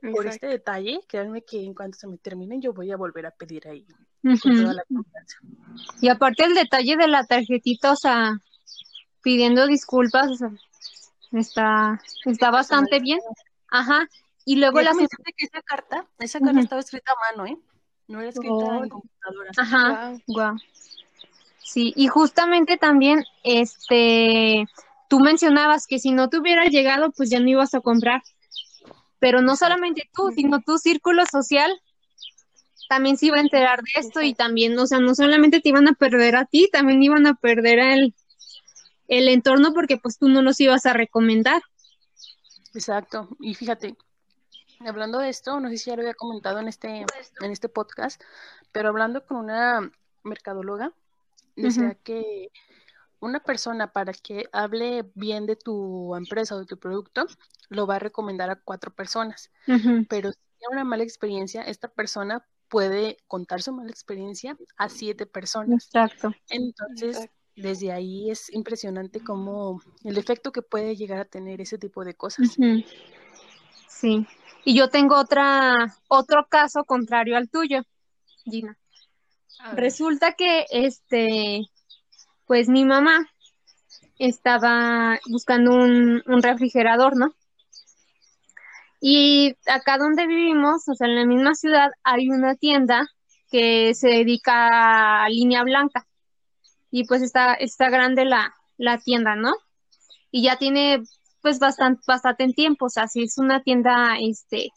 Pero 0.00 0.14
por 0.14 0.26
este 0.26 0.46
detalle, 0.46 1.00
créanme 1.08 1.42
que 1.42 1.64
en 1.64 1.74
cuanto 1.74 1.98
se 1.98 2.06
me 2.06 2.18
terminen, 2.18 2.62
yo 2.62 2.72
voy 2.72 2.92
a 2.92 2.96
volver 2.96 3.26
a 3.26 3.32
pedir 3.32 3.66
ahí 3.66 3.84
y 6.00 6.08
aparte 6.08 6.44
el 6.44 6.54
detalle 6.54 6.96
de 6.96 7.08
la 7.08 7.24
tarjetita, 7.26 7.92
o 7.92 7.96
sea, 7.96 8.38
pidiendo 9.22 9.66
disculpas, 9.66 10.30
o 10.30 10.36
sea, 10.36 10.52
está, 11.32 12.00
está 12.24 12.50
bastante 12.50 13.00
bien. 13.00 13.18
Ajá. 13.68 14.08
Y 14.44 14.56
luego 14.56 14.80
la 14.80 14.92
que 14.92 15.04
esa 15.44 15.62
carta, 15.62 16.06
esa 16.18 16.40
carta 16.40 16.60
estaba 16.60 16.80
escrita 16.80 17.12
a 17.12 17.36
mano, 17.36 17.46
¿eh? 17.48 17.58
No 18.08 18.20
era 18.20 18.30
escrita 18.30 18.78
en 18.78 18.88
computadora. 18.88 19.50
Ajá. 19.56 20.12
Wow. 20.26 20.56
Sí, 21.64 21.92
y 21.96 22.08
justamente 22.08 22.76
también, 22.76 23.24
este, 23.44 24.66
tú 25.08 25.20
mencionabas 25.20 25.86
que 25.86 25.98
si 25.98 26.10
no 26.10 26.28
te 26.28 26.38
hubiera 26.38 26.66
llegado, 26.66 27.12
pues 27.12 27.30
ya 27.30 27.40
no 27.40 27.48
ibas 27.48 27.74
a 27.74 27.80
comprar. 27.80 28.22
Pero 29.18 29.40
no 29.40 29.56
solamente 29.56 30.10
tú, 30.12 30.32
sino 30.34 30.60
tu 30.60 30.78
círculo 30.78 31.24
social 31.30 31.80
también 32.88 33.16
se 33.16 33.26
iba 33.26 33.38
a 33.38 33.40
enterar 33.40 33.80
de 33.82 34.00
esto 34.00 34.20
y 34.20 34.34
también, 34.34 34.78
o 34.78 34.86
sea, 34.86 34.98
no 34.98 35.14
solamente 35.14 35.60
te 35.60 35.70
iban 35.70 35.88
a 35.88 35.94
perder 35.94 36.36
a 36.36 36.44
ti, 36.44 36.68
también 36.70 37.02
iban 37.02 37.26
a 37.26 37.34
perder 37.34 37.78
el, 37.78 38.14
el 39.08 39.28
entorno 39.28 39.72
porque 39.72 39.96
pues 39.96 40.18
tú 40.18 40.28
no 40.28 40.42
los 40.42 40.60
ibas 40.60 40.84
a 40.84 40.92
recomendar. 40.92 41.62
Exacto. 42.74 43.28
Y 43.40 43.54
fíjate, 43.54 43.96
hablando 44.80 45.20
de 45.20 45.30
esto, 45.30 45.58
no 45.58 45.70
sé 45.70 45.78
si 45.78 45.88
ya 45.90 45.96
lo 45.96 46.02
había 46.02 46.12
comentado 46.12 46.58
en 46.58 46.68
este, 46.68 47.06
en 47.40 47.50
este 47.50 47.70
podcast, 47.70 48.20
pero 48.72 48.90
hablando 48.90 49.24
con 49.24 49.38
una 49.38 49.90
mercadóloga, 50.22 50.92
decía 51.56 51.94
que 52.02 52.50
una 53.20 53.40
persona 53.40 53.92
para 53.92 54.12
que 54.12 54.48
hable 54.52 55.10
bien 55.14 55.46
de 55.46 55.56
tu 55.56 56.14
empresa 56.16 56.56
o 56.56 56.58
de 56.58 56.66
tu 56.66 56.78
producto, 56.78 57.26
lo 57.68 57.86
va 57.86 57.96
a 57.96 58.00
recomendar 58.00 58.50
a 58.50 58.56
cuatro 58.56 58.92
personas. 58.92 59.50
Pero 60.08 60.32
si 60.32 60.38
tiene 60.58 60.72
una 60.72 60.84
mala 60.84 61.04
experiencia, 61.04 61.62
esta 61.62 61.88
persona 61.88 62.44
puede 62.68 63.18
contar 63.28 63.62
su 63.62 63.72
mala 63.72 63.90
experiencia 63.90 64.56
a 64.76 64.88
siete 64.88 65.26
personas. 65.26 65.86
Exacto. 65.86 66.32
Entonces, 66.48 67.28
desde 67.54 67.92
ahí 67.92 68.30
es 68.30 68.52
impresionante 68.52 69.22
cómo 69.22 69.80
el 70.04 70.18
efecto 70.18 70.52
que 70.52 70.62
puede 70.62 70.96
llegar 70.96 71.20
a 71.20 71.24
tener 71.24 71.60
ese 71.60 71.78
tipo 71.78 72.04
de 72.04 72.14
cosas. 72.14 72.56
Sí. 73.88 74.26
Y 74.64 74.74
yo 74.74 74.88
tengo 74.88 75.16
otra, 75.16 75.96
otro 76.08 76.46
caso 76.48 76.84
contrario 76.84 77.36
al 77.36 77.48
tuyo, 77.48 77.82
Gina. 78.44 78.78
Resulta 79.74 80.32
que 80.32 80.66
este, 80.70 81.62
pues 82.46 82.68
mi 82.68 82.84
mamá 82.84 83.30
estaba 84.18 85.18
buscando 85.30 85.72
un, 85.72 86.22
un 86.26 86.42
refrigerador, 86.42 87.16
¿no? 87.16 87.34
Y 89.00 89.56
acá 89.66 89.98
donde 89.98 90.26
vivimos, 90.26 90.88
o 90.88 90.94
sea, 90.94 91.08
en 91.08 91.16
la 91.16 91.26
misma 91.26 91.54
ciudad, 91.54 91.90
hay 92.04 92.30
una 92.30 92.54
tienda 92.54 93.08
que 93.50 93.94
se 93.94 94.08
dedica 94.08 95.24
a 95.24 95.28
línea 95.28 95.64
blanca. 95.64 96.06
Y 96.90 97.04
pues 97.04 97.22
está, 97.22 97.54
está 97.54 97.90
grande 97.90 98.24
la, 98.24 98.54
la 98.76 98.98
tienda, 98.98 99.34
¿no? 99.34 99.54
Y 100.30 100.44
ya 100.44 100.56
tiene 100.56 101.02
pues 101.40 101.58
bastante, 101.58 102.02
bastante 102.06 102.46
tiempo, 102.52 102.86
o 102.86 102.90
sea, 102.90 103.08
si 103.08 103.24
es 103.24 103.36
una 103.38 103.62
tienda, 103.62 104.16
este, 104.20 104.70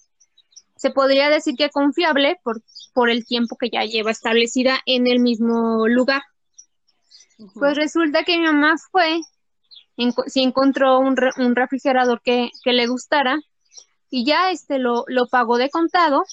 se 0.75 0.89
podría 0.89 1.29
decir 1.29 1.55
que 1.55 1.69
confiable 1.69 2.39
por, 2.43 2.61
por 2.93 3.09
el 3.09 3.25
tiempo 3.25 3.57
que 3.57 3.69
ya 3.69 3.83
lleva 3.83 4.11
establecida 4.11 4.79
en 4.85 5.07
el 5.07 5.19
mismo 5.19 5.87
lugar. 5.87 6.21
Pues 7.53 7.75
resulta 7.75 8.23
que 8.23 8.37
mi 8.37 8.45
mamá 8.45 8.75
fue, 8.91 9.19
si 10.27 10.41
encontró 10.41 10.99
un, 10.99 11.15
un 11.37 11.55
refrigerador 11.55 12.21
que, 12.21 12.49
que, 12.63 12.71
le 12.71 12.87
gustara 12.87 13.37
y 14.09 14.25
ya 14.25 14.51
este 14.51 14.79
lo, 14.79 15.03
lo 15.07 15.27
pagó 15.27 15.57
de 15.57 15.69
contado 15.69 16.23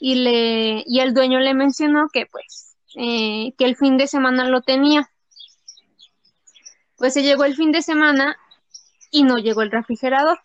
y 0.00 0.16
le 0.16 0.82
y 0.86 1.00
el 1.00 1.12
dueño 1.12 1.40
le 1.40 1.52
mencionó 1.52 2.08
que 2.10 2.26
pues 2.26 2.76
eh, 2.94 3.52
que 3.58 3.66
el 3.66 3.76
fin 3.76 3.98
de 3.98 4.06
semana 4.06 4.48
lo 4.48 4.62
tenía. 4.62 5.10
Pues 6.96 7.12
se 7.12 7.22
llegó 7.22 7.44
el 7.44 7.54
fin 7.54 7.72
de 7.72 7.82
semana 7.82 8.38
y 9.10 9.24
no 9.24 9.36
llegó 9.36 9.60
el 9.60 9.70
refrigerador. 9.70 10.40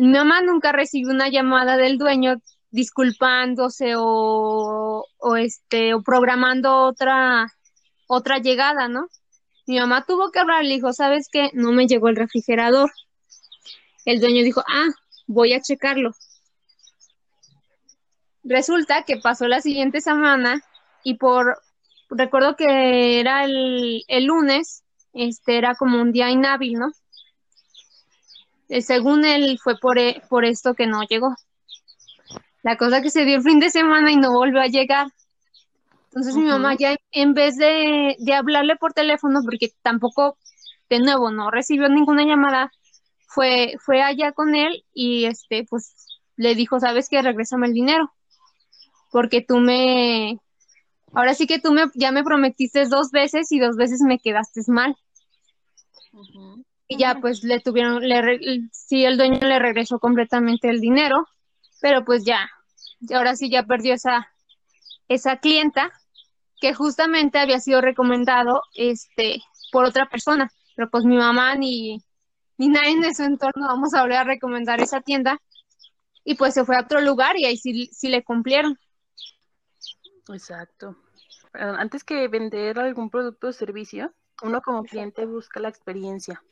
Mi 0.00 0.12
mamá 0.12 0.42
nunca 0.42 0.72
recibió 0.72 1.10
una 1.10 1.28
llamada 1.28 1.76
del 1.76 1.98
dueño 1.98 2.36
disculpándose 2.70 3.94
o, 3.96 5.04
o 5.18 5.36
este 5.36 5.94
o 5.94 6.02
programando 6.02 6.84
otra 6.84 7.46
otra 8.06 8.38
llegada, 8.38 8.88
¿no? 8.88 9.08
Mi 9.66 9.78
mamá 9.80 10.04
tuvo 10.04 10.30
que 10.30 10.38
hablar, 10.38 10.64
le 10.64 10.74
dijo, 10.74 10.92
¿sabes 10.92 11.28
qué? 11.30 11.50
No 11.52 11.72
me 11.72 11.86
llegó 11.86 12.08
el 12.08 12.16
refrigerador. 12.16 12.92
El 14.04 14.20
dueño 14.20 14.44
dijo, 14.44 14.62
ah, 14.68 14.88
voy 15.26 15.52
a 15.54 15.60
checarlo. 15.60 16.12
Resulta 18.44 19.02
que 19.02 19.16
pasó 19.16 19.48
la 19.48 19.60
siguiente 19.60 20.00
semana 20.00 20.62
y 21.02 21.14
por, 21.14 21.58
recuerdo 22.10 22.54
que 22.54 23.18
era 23.18 23.44
el, 23.44 24.04
el 24.06 24.24
lunes, 24.24 24.84
este 25.12 25.58
era 25.58 25.74
como 25.74 26.00
un 26.00 26.12
día 26.12 26.30
inhábil, 26.30 26.74
¿no? 26.74 26.92
Eh, 28.68 28.82
según 28.82 29.24
él 29.24 29.58
fue 29.62 29.78
por, 29.78 29.98
e, 29.98 30.22
por 30.28 30.44
esto 30.44 30.74
que 30.74 30.86
no 30.86 31.02
llegó. 31.02 31.34
La 32.62 32.76
cosa 32.76 33.00
que 33.00 33.10
se 33.10 33.24
dio 33.24 33.36
el 33.36 33.42
fin 33.42 33.60
de 33.60 33.70
semana 33.70 34.10
y 34.10 34.16
no 34.16 34.32
volvió 34.32 34.60
a 34.60 34.66
llegar. 34.66 35.08
Entonces 36.06 36.34
mi 36.34 36.44
mamá 36.44 36.74
ya 36.74 36.96
en 37.12 37.34
vez 37.34 37.56
de, 37.56 38.16
de, 38.18 38.34
hablarle 38.34 38.76
por 38.76 38.92
teléfono, 38.92 39.40
porque 39.44 39.72
tampoco, 39.82 40.38
de 40.88 40.98
nuevo, 41.00 41.30
no 41.30 41.50
recibió 41.50 41.88
ninguna 41.88 42.24
llamada, 42.24 42.72
fue, 43.26 43.74
fue 43.84 44.02
allá 44.02 44.32
con 44.32 44.54
él 44.54 44.84
y 44.94 45.26
este, 45.26 45.64
pues 45.68 46.06
le 46.36 46.54
dijo, 46.54 46.80
sabes 46.80 47.10
que 47.10 47.20
regrésame 47.20 47.66
el 47.66 47.74
dinero, 47.74 48.10
porque 49.12 49.42
tú 49.42 49.58
me, 49.58 50.40
ahora 51.12 51.34
sí 51.34 51.46
que 51.46 51.58
tú 51.58 51.72
me, 51.72 51.84
ya 51.94 52.12
me 52.12 52.24
prometiste 52.24 52.86
dos 52.86 53.10
veces 53.10 53.52
y 53.52 53.58
dos 53.58 53.76
veces 53.76 54.00
me 54.00 54.18
quedaste 54.18 54.62
mal. 54.68 54.96
Y 56.88 56.98
ya 56.98 57.16
pues 57.20 57.42
le 57.42 57.60
tuvieron, 57.60 58.00
le, 58.00 58.68
sí, 58.72 59.04
el 59.04 59.16
dueño 59.16 59.40
le 59.40 59.58
regresó 59.58 59.98
completamente 59.98 60.68
el 60.68 60.80
dinero, 60.80 61.26
pero 61.80 62.04
pues 62.04 62.24
ya, 62.24 62.48
ahora 63.12 63.34
sí 63.34 63.50
ya 63.50 63.64
perdió 63.64 63.94
esa, 63.94 64.28
esa 65.08 65.38
clienta 65.38 65.92
que 66.60 66.74
justamente 66.74 67.38
había 67.38 67.60
sido 67.60 67.80
recomendado 67.80 68.62
este 68.74 69.42
por 69.72 69.84
otra 69.84 70.08
persona, 70.08 70.50
pero 70.74 70.88
pues 70.90 71.04
mi 71.04 71.16
mamá 71.16 71.56
ni, 71.56 71.98
ni 72.56 72.68
nadie 72.68 73.00
de 73.00 73.14
su 73.14 73.24
entorno 73.24 73.66
vamos 73.66 73.94
a 73.94 74.02
volver 74.02 74.18
a 74.18 74.24
recomendar 74.24 74.80
esa 74.80 75.00
tienda 75.00 75.40
y 76.24 76.34
pues 76.34 76.54
se 76.54 76.64
fue 76.64 76.76
a 76.76 76.80
otro 76.82 77.00
lugar 77.00 77.38
y 77.38 77.44
ahí 77.46 77.56
sí, 77.56 77.88
sí 77.92 78.08
le 78.08 78.24
cumplieron. 78.24 78.78
Exacto. 80.28 80.96
Antes 81.52 82.04
que 82.04 82.28
vender 82.28 82.78
algún 82.78 83.10
producto 83.10 83.48
o 83.48 83.52
servicio, 83.52 84.12
uno 84.42 84.60
como 84.62 84.84
cliente 84.84 85.26
busca 85.26 85.60
la 85.60 85.68
experiencia. 85.68 86.42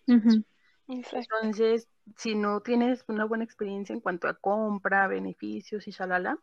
Entonces, 0.87 1.89
si 2.17 2.35
no 2.35 2.61
tienes 2.61 3.05
una 3.09 3.25
buena 3.25 3.45
experiencia 3.45 3.93
en 3.93 4.01
cuanto 4.01 4.29
a 4.29 4.35
compra, 4.35 5.07
beneficios 5.07 5.89
y 5.89 5.91
shalala, 5.91 6.39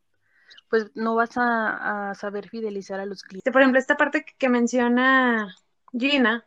pues 0.69 0.91
no 0.95 1.15
vas 1.15 1.31
a, 1.35 2.13
saber 2.15 2.49
fidelizar 2.49 2.99
a 2.99 3.05
los 3.05 3.23
clientes. 3.23 3.51
Por 3.51 3.61
ejemplo, 3.61 3.79
esta 3.79 3.97
parte 3.97 4.25
que, 4.25 4.49
menciona 4.49 5.55
Gina, 5.91 6.45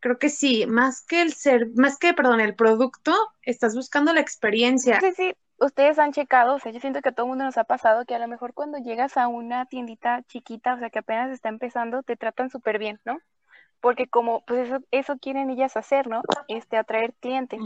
creo 0.00 0.18
que 0.18 0.28
sí, 0.28 0.66
más 0.66 1.04
que 1.04 1.22
el 1.22 1.32
ser, 1.32 1.70
más 1.74 1.98
que, 1.98 2.14
perdón, 2.14 2.40
el 2.40 2.54
producto, 2.54 3.14
estás 3.42 3.74
buscando 3.74 4.12
la 4.12 4.20
experiencia. 4.20 5.00
Sí, 5.00 5.12
sí, 5.16 5.34
ustedes 5.58 5.98
han 5.98 6.12
checado, 6.12 6.56
o 6.56 6.58
sea, 6.58 6.72
yo 6.72 6.80
siento 6.80 7.00
que 7.00 7.10
a 7.10 7.12
todo 7.12 7.26
el 7.26 7.30
mundo 7.30 7.44
nos 7.44 7.58
ha 7.58 7.64
pasado 7.64 8.04
que 8.04 8.14
a 8.14 8.18
lo 8.18 8.28
mejor 8.28 8.54
cuando 8.54 8.78
llegas 8.78 9.16
a 9.16 9.28
una 9.28 9.66
tiendita 9.66 10.22
chiquita, 10.28 10.74
o 10.74 10.78
sea, 10.78 10.90
que 10.90 11.00
apenas 11.00 11.30
está 11.30 11.48
empezando, 11.48 12.02
te 12.02 12.16
tratan 12.16 12.50
súper 12.50 12.78
bien, 12.78 13.00
¿no? 13.04 13.18
Porque 13.82 14.06
como 14.06 14.42
pues 14.46 14.68
eso, 14.68 14.78
eso 14.92 15.18
quieren 15.18 15.50
ellas 15.50 15.76
hacer, 15.76 16.06
¿no? 16.06 16.22
Este, 16.48 16.78
atraer 16.78 17.12
clientes. 17.14 17.60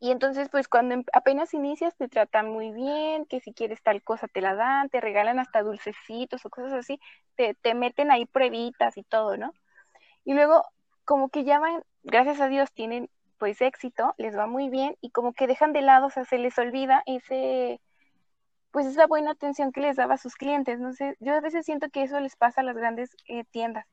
Y 0.00 0.12
entonces, 0.12 0.48
pues 0.48 0.68
cuando 0.68 0.94
em, 0.94 1.04
apenas 1.12 1.52
inicias 1.52 1.96
te 1.96 2.08
tratan 2.08 2.48
muy 2.48 2.70
bien, 2.70 3.26
que 3.26 3.40
si 3.40 3.52
quieres 3.52 3.82
tal 3.82 4.00
cosa 4.02 4.28
te 4.28 4.40
la 4.40 4.54
dan, 4.54 4.88
te 4.88 5.00
regalan 5.00 5.40
hasta 5.40 5.62
dulcecitos 5.62 6.46
o 6.46 6.50
cosas 6.50 6.72
así, 6.72 7.00
te, 7.34 7.54
te 7.54 7.74
meten 7.74 8.12
ahí 8.12 8.24
pruebitas 8.24 8.96
y 8.96 9.02
todo, 9.02 9.36
¿no? 9.36 9.52
Y 10.24 10.34
luego, 10.34 10.62
como 11.04 11.28
que 11.28 11.42
ya 11.42 11.58
van, 11.58 11.82
gracias 12.04 12.40
a 12.40 12.46
Dios, 12.46 12.70
tienen 12.72 13.10
pues 13.38 13.60
éxito, 13.60 14.14
les 14.16 14.36
va 14.38 14.46
muy 14.46 14.68
bien 14.68 14.96
y 15.00 15.10
como 15.10 15.32
que 15.32 15.48
dejan 15.48 15.72
de 15.72 15.82
lado, 15.82 16.06
o 16.06 16.10
sea, 16.10 16.24
se 16.24 16.38
les 16.38 16.56
olvida 16.58 17.02
ese, 17.06 17.80
pues 18.70 18.86
esa 18.86 19.06
buena 19.08 19.32
atención 19.32 19.72
que 19.72 19.80
les 19.80 19.96
daba 19.96 20.14
a 20.14 20.18
sus 20.18 20.36
clientes, 20.36 20.78
no 20.78 20.92
sé, 20.92 21.16
yo 21.18 21.34
a 21.34 21.40
veces 21.40 21.66
siento 21.66 21.88
que 21.90 22.02
eso 22.02 22.20
les 22.20 22.36
pasa 22.36 22.60
a 22.60 22.64
las 22.64 22.76
grandes 22.76 23.16
eh, 23.26 23.44
tiendas, 23.50 23.86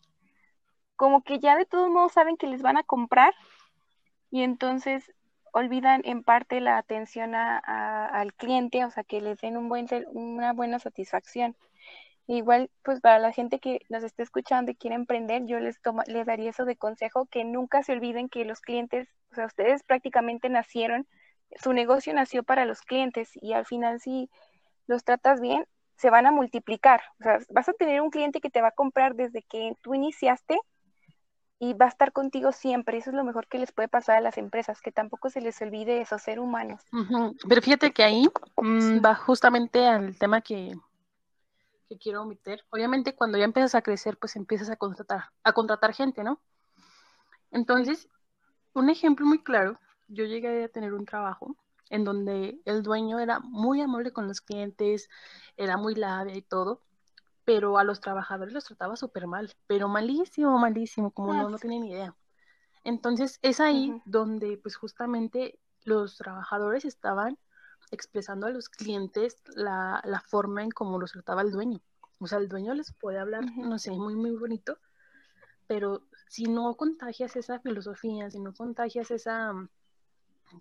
como 0.95 1.23
que 1.23 1.39
ya 1.39 1.55
de 1.55 1.65
todos 1.65 1.89
modos 1.89 2.13
saben 2.13 2.37
que 2.37 2.47
les 2.47 2.61
van 2.61 2.77
a 2.77 2.83
comprar 2.83 3.33
y 4.31 4.43
entonces 4.43 5.13
olvidan 5.53 6.01
en 6.03 6.23
parte 6.23 6.59
la 6.59 6.77
atención 6.77 7.33
a, 7.33 7.57
al 8.07 8.33
cliente, 8.33 8.83
o 8.83 8.91
sea, 8.91 9.03
que 9.05 9.21
les 9.21 9.39
den 9.39 9.55
un 9.55 9.69
buen, 9.69 9.87
una 10.11 10.51
buena 10.51 10.79
satisfacción. 10.79 11.55
Igual, 12.27 12.69
pues 12.83 12.99
para 13.01 13.19
la 13.19 13.31
gente 13.31 13.59
que 13.59 13.79
nos 13.87 14.03
esté 14.03 14.23
escuchando 14.23 14.71
y 14.71 14.75
quiere 14.75 14.95
emprender, 14.95 15.45
yo 15.45 15.59
les, 15.59 15.79
toma, 15.81 16.03
les 16.07 16.25
daría 16.25 16.49
eso 16.49 16.65
de 16.65 16.75
consejo, 16.75 17.27
que 17.27 17.45
nunca 17.45 17.83
se 17.83 17.93
olviden 17.93 18.27
que 18.27 18.43
los 18.45 18.59
clientes, 18.59 19.07
o 19.31 19.35
sea, 19.35 19.45
ustedes 19.45 19.83
prácticamente 19.83 20.49
nacieron, 20.49 21.07
su 21.55 21.71
negocio 21.71 22.13
nació 22.13 22.43
para 22.43 22.65
los 22.65 22.81
clientes 22.81 23.29
y 23.35 23.53
al 23.53 23.65
final 23.65 24.01
si 24.01 24.29
los 24.87 25.03
tratas 25.03 25.39
bien, 25.39 25.65
se 25.97 26.09
van 26.09 26.25
a 26.25 26.31
multiplicar. 26.31 27.01
O 27.19 27.23
sea, 27.23 27.39
vas 27.49 27.69
a 27.69 27.73
tener 27.73 28.01
un 28.01 28.09
cliente 28.09 28.41
que 28.41 28.49
te 28.49 28.61
va 28.61 28.69
a 28.69 28.71
comprar 28.71 29.15
desde 29.15 29.41
que 29.43 29.73
tú 29.81 29.93
iniciaste 29.93 30.59
y 31.59 31.73
va 31.73 31.85
a 31.85 31.89
estar 31.89 32.11
contigo 32.11 32.51
siempre. 32.51 32.97
Eso 32.97 33.11
es 33.11 33.15
lo 33.15 33.23
mejor 33.23 33.47
que 33.47 33.59
les 33.59 33.71
puede 33.71 33.87
pasar 33.87 34.17
a 34.17 34.21
las 34.21 34.37
empresas, 34.37 34.81
que 34.81 34.91
tampoco 34.91 35.29
se 35.29 35.41
les 35.41 35.61
olvide 35.61 36.01
eso, 36.01 36.17
ser 36.19 36.39
humanos. 36.39 36.81
Pero 37.47 37.61
fíjate 37.61 37.93
que 37.93 38.03
ahí 38.03 38.27
mm, 38.57 39.03
va 39.03 39.15
justamente 39.15 39.85
al 39.87 40.17
tema 40.17 40.41
que, 40.41 40.75
que 41.87 41.97
quiero 41.97 42.23
omitir. 42.23 42.61
Obviamente 42.69 43.15
cuando 43.15 43.37
ya 43.37 43.45
empiezas 43.45 43.75
a 43.75 43.81
crecer, 43.81 44.17
pues 44.17 44.35
empiezas 44.35 44.69
a 44.69 44.75
contratar, 44.75 45.25
a 45.43 45.53
contratar 45.53 45.93
gente, 45.93 46.23
¿no? 46.23 46.41
Entonces, 47.51 48.09
un 48.73 48.89
ejemplo 48.89 49.25
muy 49.25 49.41
claro, 49.41 49.79
yo 50.07 50.25
llegué 50.25 50.65
a 50.65 50.69
tener 50.69 50.93
un 50.93 51.05
trabajo 51.05 51.55
en 51.89 52.03
donde 52.03 52.59
el 52.65 52.83
dueño 52.83 53.19
era 53.19 53.39
muy 53.39 53.81
amable 53.81 54.11
con 54.11 54.27
los 54.27 54.41
clientes, 54.41 55.09
era 55.55 55.77
muy 55.77 55.95
labia 55.95 56.35
y 56.35 56.41
todo, 56.41 56.81
pero 57.45 57.77
a 57.77 57.83
los 57.83 58.01
trabajadores 58.01 58.53
los 58.53 58.65
trataba 58.65 58.95
súper 58.95 59.27
mal, 59.27 59.53
pero 59.67 59.87
malísimo, 59.87 60.57
malísimo, 60.57 61.11
como 61.11 61.33
no, 61.33 61.49
no 61.49 61.57
tienen 61.57 61.81
ni 61.81 61.91
idea. 61.91 62.15
Entonces 62.83 63.39
es 63.41 63.59
ahí 63.59 64.01
donde 64.05 64.57
pues 64.57 64.75
justamente 64.75 65.59
los 65.83 66.17
trabajadores 66.17 66.85
estaban 66.85 67.37
expresando 67.91 68.47
a 68.47 68.49
los 68.49 68.67
clientes 68.69 69.37
la, 69.55 70.01
la, 70.05 70.19
forma 70.21 70.63
en 70.63 70.71
cómo 70.71 70.99
los 70.99 71.11
trataba 71.11 71.43
el 71.43 71.51
dueño. 71.51 71.79
O 72.19 72.27
sea, 72.27 72.39
el 72.39 72.49
dueño 72.49 72.73
les 72.73 72.91
puede 72.93 73.19
hablar, 73.19 73.43
no 73.55 73.77
sé, 73.77 73.91
muy, 73.91 74.15
muy 74.15 74.31
bonito, 74.31 74.79
pero 75.67 76.03
si 76.27 76.45
no 76.45 76.75
contagias 76.75 77.35
esa 77.35 77.59
filosofía, 77.59 78.29
si 78.31 78.39
no 78.39 78.53
contagias 78.53 79.11
esa, 79.11 79.53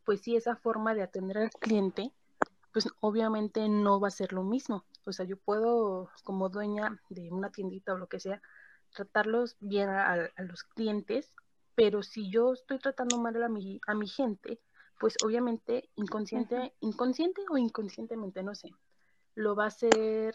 pues 0.04 0.20
sí, 0.20 0.36
esa 0.36 0.56
forma 0.56 0.94
de 0.94 1.02
atender 1.02 1.38
al 1.38 1.50
cliente, 1.50 2.12
pues 2.72 2.88
obviamente 3.00 3.68
no 3.68 4.00
va 4.00 4.08
a 4.08 4.10
ser 4.10 4.32
lo 4.32 4.42
mismo. 4.42 4.84
O 5.04 5.12
sea, 5.12 5.26
yo 5.26 5.36
puedo, 5.36 6.10
como 6.24 6.48
dueña 6.48 7.00
de 7.08 7.30
una 7.30 7.50
tiendita 7.50 7.94
o 7.94 7.98
lo 7.98 8.06
que 8.06 8.20
sea, 8.20 8.40
tratarlos 8.92 9.56
bien 9.60 9.88
a, 9.88 10.30
los 10.38 10.62
clientes, 10.62 11.34
pero 11.74 12.02
si 12.02 12.30
yo 12.30 12.52
estoy 12.52 12.78
tratando 12.78 13.18
mal 13.18 13.42
a 13.42 13.48
mi, 13.48 13.80
a 13.86 13.94
mi 13.94 14.06
gente, 14.06 14.60
pues 14.98 15.16
obviamente 15.24 15.90
inconsciente, 15.96 16.74
inconsciente 16.80 17.42
o 17.50 17.58
inconscientemente, 17.58 18.42
no 18.42 18.54
sé, 18.54 18.70
lo 19.34 19.56
va 19.56 19.64
a 19.64 19.68
hacer 19.68 20.34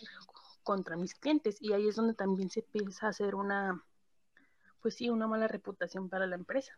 contra 0.63 0.97
mis 0.97 1.15
clientes 1.15 1.57
y 1.61 1.73
ahí 1.73 1.87
es 1.87 1.95
donde 1.95 2.13
también 2.13 2.49
se 2.49 2.59
empieza 2.59 3.07
a 3.07 3.09
hacer 3.09 3.35
una, 3.35 3.83
pues 4.81 4.95
sí, 4.95 5.09
una 5.09 5.27
mala 5.27 5.47
reputación 5.47 6.09
para 6.09 6.27
la 6.27 6.35
empresa 6.35 6.77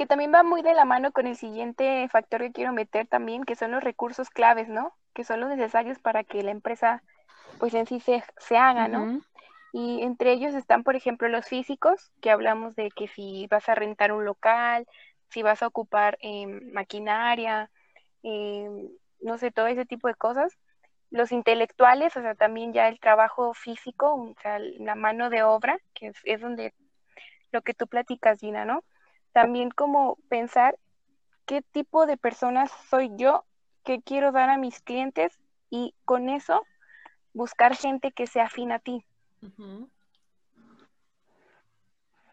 que 0.00 0.06
también 0.06 0.32
va 0.32 0.42
muy 0.42 0.62
de 0.62 0.72
la 0.72 0.86
mano 0.86 1.12
con 1.12 1.26
el 1.26 1.36
siguiente 1.36 2.08
factor 2.08 2.40
que 2.40 2.52
quiero 2.52 2.72
meter 2.72 3.06
también, 3.06 3.44
que 3.44 3.54
son 3.54 3.70
los 3.70 3.84
recursos 3.84 4.30
claves, 4.30 4.66
¿no? 4.66 4.94
Que 5.14 5.24
son 5.24 5.40
los 5.40 5.48
necesarios 5.50 5.98
para 5.98 6.24
que 6.24 6.42
la 6.42 6.50
empresa, 6.50 7.02
pues 7.58 7.74
en 7.74 7.86
sí 7.86 8.00
se, 8.00 8.24
se 8.38 8.56
haga, 8.56 8.88
¿no? 8.88 9.22
Y 9.72 10.02
entre 10.02 10.32
ellos 10.32 10.54
están, 10.54 10.82
por 10.82 10.96
ejemplo, 10.96 11.28
los 11.28 11.46
físicos, 11.46 12.10
que 12.20 12.30
hablamos 12.30 12.74
de 12.74 12.90
que 12.90 13.06
si 13.08 13.46
vas 13.48 13.68
a 13.68 13.74
rentar 13.74 14.12
un 14.12 14.24
local, 14.24 14.86
si 15.28 15.42
vas 15.42 15.62
a 15.62 15.68
ocupar 15.68 16.18
em, 16.20 16.72
maquinaria, 16.72 17.70
em, 18.22 18.88
no 19.20 19.38
sé, 19.38 19.50
todo 19.50 19.66
ese 19.68 19.86
tipo 19.86 20.08
de 20.08 20.14
cosas. 20.14 20.56
Los 21.10 21.32
intelectuales, 21.32 22.16
o 22.16 22.22
sea, 22.22 22.34
también 22.34 22.72
ya 22.72 22.88
el 22.88 23.00
trabajo 23.00 23.54
físico, 23.54 24.14
o 24.14 24.34
sea, 24.42 24.58
la 24.58 24.94
mano 24.94 25.30
de 25.30 25.42
obra, 25.42 25.78
que 25.94 26.08
es, 26.08 26.16
es 26.24 26.40
donde 26.40 26.72
lo 27.52 27.62
que 27.62 27.74
tú 27.74 27.86
platicas, 27.86 28.40
Gina, 28.40 28.64
¿no? 28.64 28.84
también 29.32 29.70
como 29.70 30.18
pensar 30.28 30.78
qué 31.46 31.62
tipo 31.62 32.06
de 32.06 32.16
personas 32.16 32.70
soy 32.88 33.10
yo, 33.16 33.44
qué 33.84 34.02
quiero 34.02 34.32
dar 34.32 34.50
a 34.50 34.58
mis 34.58 34.80
clientes 34.80 35.38
y 35.70 35.94
con 36.04 36.28
eso 36.28 36.66
buscar 37.32 37.76
gente 37.76 38.12
que 38.12 38.26
sea 38.26 38.44
afín 38.44 38.72
a 38.72 38.78
ti. 38.78 39.04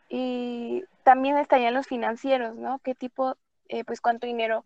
Y 0.10 0.84
también 1.04 1.38
estarían 1.38 1.74
los 1.74 1.88
financieros, 1.88 2.56
¿no? 2.56 2.80
¿Qué 2.80 2.96
tipo, 2.96 3.36
eh, 3.68 3.84
pues 3.84 4.02
cuánto 4.02 4.26
dinero 4.28 4.66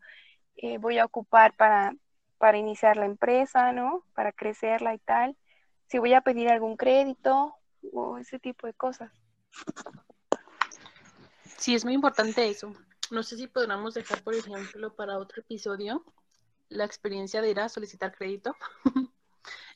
eh, 0.55 0.77
voy 0.77 0.99
a 0.99 1.05
ocupar 1.05 1.53
para, 1.53 1.95
para 2.37 2.57
iniciar 2.57 2.97
la 2.97 3.05
empresa, 3.05 3.71
¿no? 3.71 4.03
Para 4.13 4.31
crecerla 4.31 4.93
y 4.93 4.99
tal. 4.99 5.35
Si 5.87 5.99
voy 5.99 6.13
a 6.13 6.21
pedir 6.21 6.49
algún 6.49 6.77
crédito 6.77 7.55
o 7.93 8.17
ese 8.17 8.39
tipo 8.39 8.67
de 8.67 8.73
cosas. 8.73 9.11
Sí, 11.57 11.75
es 11.75 11.83
muy 11.83 11.93
importante 11.93 12.47
eso. 12.49 12.73
No 13.11 13.23
sé 13.23 13.37
si 13.37 13.47
podríamos 13.47 13.93
dejar, 13.93 14.23
por 14.23 14.33
ejemplo, 14.33 14.95
para 14.95 15.17
otro 15.17 15.41
episodio 15.41 16.03
la 16.71 16.85
experiencia 16.85 17.41
de 17.41 17.51
ir 17.51 17.59
a 17.59 17.69
solicitar 17.69 18.15
crédito. 18.15 18.55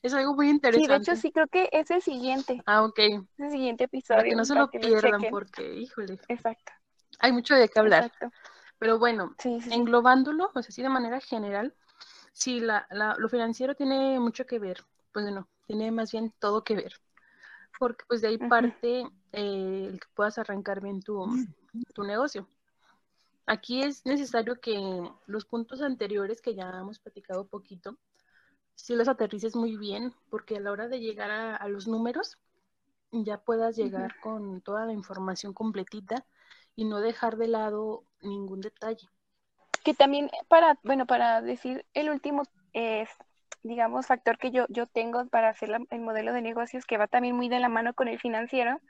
es 0.01 0.13
algo 0.13 0.33
muy 0.33 0.49
interesante. 0.49 0.87
Sí, 0.87 0.91
de 0.91 0.97
hecho 0.97 1.21
sí 1.21 1.31
creo 1.31 1.47
que 1.47 1.69
es 1.71 1.91
el 1.91 2.01
siguiente. 2.01 2.61
Ah, 2.65 2.83
ok. 2.83 2.99
Es 2.99 3.21
el 3.37 3.51
siguiente 3.51 3.83
episodio. 3.83 4.19
Para 4.19 4.29
que 4.29 4.35
no 4.35 4.45
se 4.45 4.55
lo 4.55 4.69
pierdan 4.69 5.21
porque, 5.29 5.73
híjole. 5.75 6.19
Exacto. 6.27 6.71
Hay 7.19 7.31
mucho 7.31 7.55
de 7.55 7.69
qué 7.69 7.79
hablar. 7.79 8.05
Exacto. 8.05 8.35
Pero 8.77 8.99
bueno, 8.99 9.35
englobándolo, 9.71 10.51
pues 10.51 10.67
así 10.67 10.81
de 10.81 10.89
manera 10.89 11.19
general, 11.21 11.73
sí, 12.33 12.59
la, 12.59 12.85
la, 12.89 13.15
lo 13.17 13.29
financiero 13.29 13.73
tiene 13.75 14.19
mucho 14.19 14.45
que 14.45 14.59
ver. 14.59 14.83
Pues 15.13 15.25
bueno, 15.25 15.47
tiene 15.65 15.91
más 15.91 16.11
bien 16.11 16.33
todo 16.39 16.63
que 16.63 16.75
ver. 16.75 16.93
Porque 17.79 18.03
pues 18.07 18.21
de 18.21 18.29
ahí 18.29 18.37
parte 18.37 19.01
eh, 19.31 19.89
el 19.91 19.99
que 19.99 20.07
puedas 20.13 20.37
arrancar 20.37 20.81
bien 20.81 21.01
tu, 21.01 21.25
tu 21.93 22.03
negocio. 22.03 22.47
Aquí 23.47 23.83
es 23.83 24.05
necesario 24.05 24.59
que 24.59 24.75
los 25.27 25.45
puntos 25.45 25.81
anteriores 25.81 26.41
que 26.41 26.55
ya 26.55 26.69
hemos 26.69 26.99
platicado 26.99 27.47
poquito, 27.47 27.97
si 28.73 28.95
los 28.95 29.07
aterrices 29.07 29.55
muy 29.55 29.77
bien, 29.77 30.13
porque 30.29 30.57
a 30.57 30.59
la 30.59 30.71
hora 30.71 30.87
de 30.87 30.99
llegar 30.99 31.29
a, 31.31 31.67
los 31.67 31.87
números, 31.87 32.37
ya 33.11 33.37
puedas 33.37 33.75
llegar 33.75 34.19
con 34.19 34.61
toda 34.61 34.85
la 34.85 34.93
información 34.93 35.53
completita 35.53 36.25
y 36.75 36.85
no 36.85 36.99
dejar 36.99 37.37
de 37.37 37.47
lado 37.47 38.03
ningún 38.21 38.61
detalle. 38.61 39.07
Que 39.83 39.93
también 39.93 40.29
para, 40.47 40.79
bueno, 40.83 41.05
para 41.05 41.41
decir 41.41 41.85
el 41.93 42.09
último 42.09 42.43
es, 42.73 43.09
digamos, 43.61 44.07
factor 44.07 44.39
que 44.39 44.51
yo, 44.51 44.65
yo 44.69 44.87
tengo 44.87 45.27
para 45.27 45.49
hacer 45.49 45.69
el 45.91 46.01
modelo 46.01 46.33
de 46.33 46.41
negocios 46.41 46.85
que 46.85 46.97
va 46.97 47.07
también 47.07 47.35
muy 47.35 47.47
de 47.47 47.59
la 47.59 47.69
mano 47.69 47.93
con 47.93 48.07
el 48.07 48.19
financiero, 48.19 48.81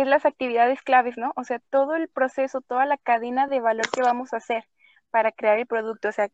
es 0.00 0.06
las 0.06 0.26
actividades 0.26 0.82
claves, 0.82 1.16
¿no? 1.16 1.32
O 1.36 1.44
sea, 1.44 1.58
todo 1.70 1.96
el 1.96 2.08
proceso, 2.08 2.60
toda 2.60 2.84
la 2.86 2.98
cadena 2.98 3.46
de 3.46 3.60
valor 3.60 3.88
que 3.90 4.02
vamos 4.02 4.32
a 4.32 4.38
hacer 4.38 4.64
para 5.10 5.32
crear 5.32 5.58
el 5.58 5.66
producto, 5.66 6.08
o 6.08 6.12
sea, 6.12 6.28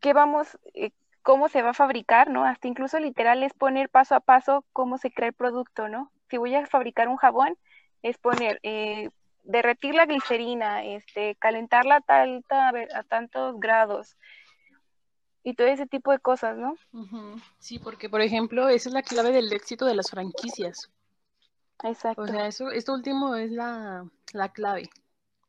qué 0.00 0.12
vamos, 0.12 0.58
eh, 0.74 0.90
cómo 1.22 1.48
se 1.48 1.62
va 1.62 1.70
a 1.70 1.74
fabricar, 1.74 2.30
¿no? 2.30 2.44
Hasta 2.44 2.68
incluso 2.68 2.98
literal 3.00 3.42
es 3.42 3.52
poner 3.54 3.88
paso 3.88 4.14
a 4.14 4.20
paso 4.20 4.64
cómo 4.72 4.98
se 4.98 5.10
crea 5.10 5.28
el 5.28 5.34
producto, 5.34 5.88
¿no? 5.88 6.12
Si 6.30 6.36
voy 6.36 6.54
a 6.54 6.66
fabricar 6.66 7.08
un 7.08 7.16
jabón, 7.16 7.56
es 8.02 8.18
poner, 8.18 8.60
eh, 8.62 9.10
derretir 9.42 9.94
la 9.94 10.06
glicerina, 10.06 10.84
este, 10.84 11.34
calentarla 11.36 11.96
a, 11.96 12.00
tal, 12.00 12.44
a 12.50 13.02
tantos 13.04 13.58
grados, 13.58 14.16
y 15.44 15.54
todo 15.54 15.66
ese 15.66 15.86
tipo 15.86 16.12
de 16.12 16.20
cosas, 16.20 16.56
¿no? 16.56 16.76
Sí, 17.58 17.80
porque 17.80 18.08
por 18.08 18.20
ejemplo, 18.20 18.68
esa 18.68 18.88
es 18.88 18.92
la 18.92 19.02
clave 19.02 19.32
del 19.32 19.52
éxito 19.52 19.86
de 19.86 19.96
las 19.96 20.10
franquicias. 20.10 20.90
Exacto. 21.82 22.22
O 22.22 22.26
sea, 22.26 22.46
eso, 22.46 22.70
esto 22.70 22.92
último 22.92 23.34
es 23.34 23.50
la, 23.50 24.08
clave. 24.52 24.90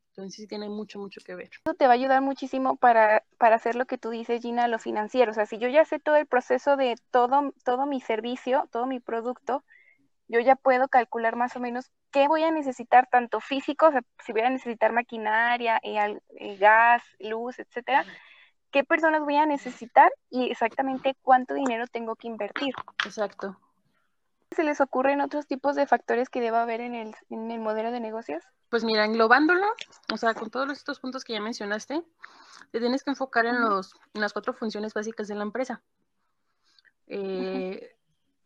Entonces 0.09 0.35
sí 0.35 0.47
tiene 0.47 0.69
mucho, 0.69 0.99
mucho 0.99 1.21
que 1.25 1.33
ver. 1.33 1.49
Eso 1.65 1.73
te 1.75 1.85
va 1.85 1.93
a 1.93 1.95
ayudar 1.95 2.21
muchísimo 2.21 2.75
para, 2.75 3.23
para 3.37 3.55
hacer 3.55 3.75
lo 3.75 3.85
que 3.85 3.97
tú 3.97 4.11
dices, 4.11 4.41
Gina, 4.41 4.67
lo 4.67 4.77
financiero. 4.77 5.31
O 5.31 5.33
sea, 5.33 5.45
si 5.45 5.57
yo 5.57 5.67
ya 5.67 5.85
sé 5.85 5.99
todo 5.99 6.17
el 6.17 6.27
proceso 6.27 6.77
de 6.77 6.95
todo, 7.09 7.53
todo 7.63 7.85
mi 7.87 7.99
servicio, 7.99 8.67
todo 8.71 8.85
mi 8.85 8.99
producto, 8.99 9.63
yo 10.27 10.39
ya 10.39 10.55
puedo 10.55 10.87
calcular 10.87 11.35
más 11.35 11.55
o 11.55 11.59
menos 11.59 11.91
qué 12.11 12.27
voy 12.27 12.43
a 12.43 12.51
necesitar, 12.51 13.07
tanto 13.09 13.39
físico, 13.39 13.87
o 13.87 13.91
sea, 13.91 14.01
si 14.23 14.31
voy 14.31 14.41
a 14.41 14.49
necesitar 14.49 14.93
maquinaria, 14.93 15.79
eh, 15.83 16.19
eh, 16.37 16.57
gas, 16.57 17.01
luz, 17.19 17.57
etcétera, 17.57 18.05
qué 18.71 18.83
personas 18.83 19.21
voy 19.21 19.35
a 19.35 19.45
necesitar 19.45 20.11
y 20.29 20.49
exactamente 20.49 21.15
cuánto 21.21 21.55
dinero 21.55 21.87
tengo 21.87 22.15
que 22.15 22.27
invertir. 22.27 22.73
Exacto. 23.03 23.57
¿Se 24.55 24.63
les 24.63 24.81
ocurren 24.81 25.21
otros 25.21 25.47
tipos 25.47 25.75
de 25.75 25.87
factores 25.87 26.29
que 26.29 26.41
deba 26.41 26.63
haber 26.63 26.81
en 26.81 26.95
el, 26.95 27.15
en 27.29 27.51
el 27.51 27.59
modelo 27.59 27.91
de 27.91 27.99
negocios? 27.99 28.43
Pues 28.69 28.83
mira, 28.83 29.05
englobándolo, 29.05 29.65
o 30.11 30.17
sea, 30.17 30.33
con 30.33 30.49
todos 30.49 30.71
estos 30.71 30.99
puntos 30.99 31.23
que 31.23 31.33
ya 31.33 31.41
mencionaste, 31.41 32.03
te 32.71 32.79
tienes 32.79 33.03
que 33.03 33.11
enfocar 33.11 33.45
en, 33.45 33.61
los, 33.61 33.93
en 34.13 34.21
las 34.21 34.33
cuatro 34.33 34.53
funciones 34.53 34.93
básicas 34.93 35.27
de 35.27 35.35
la 35.35 35.43
empresa. 35.43 35.81
Eh, 37.07 37.95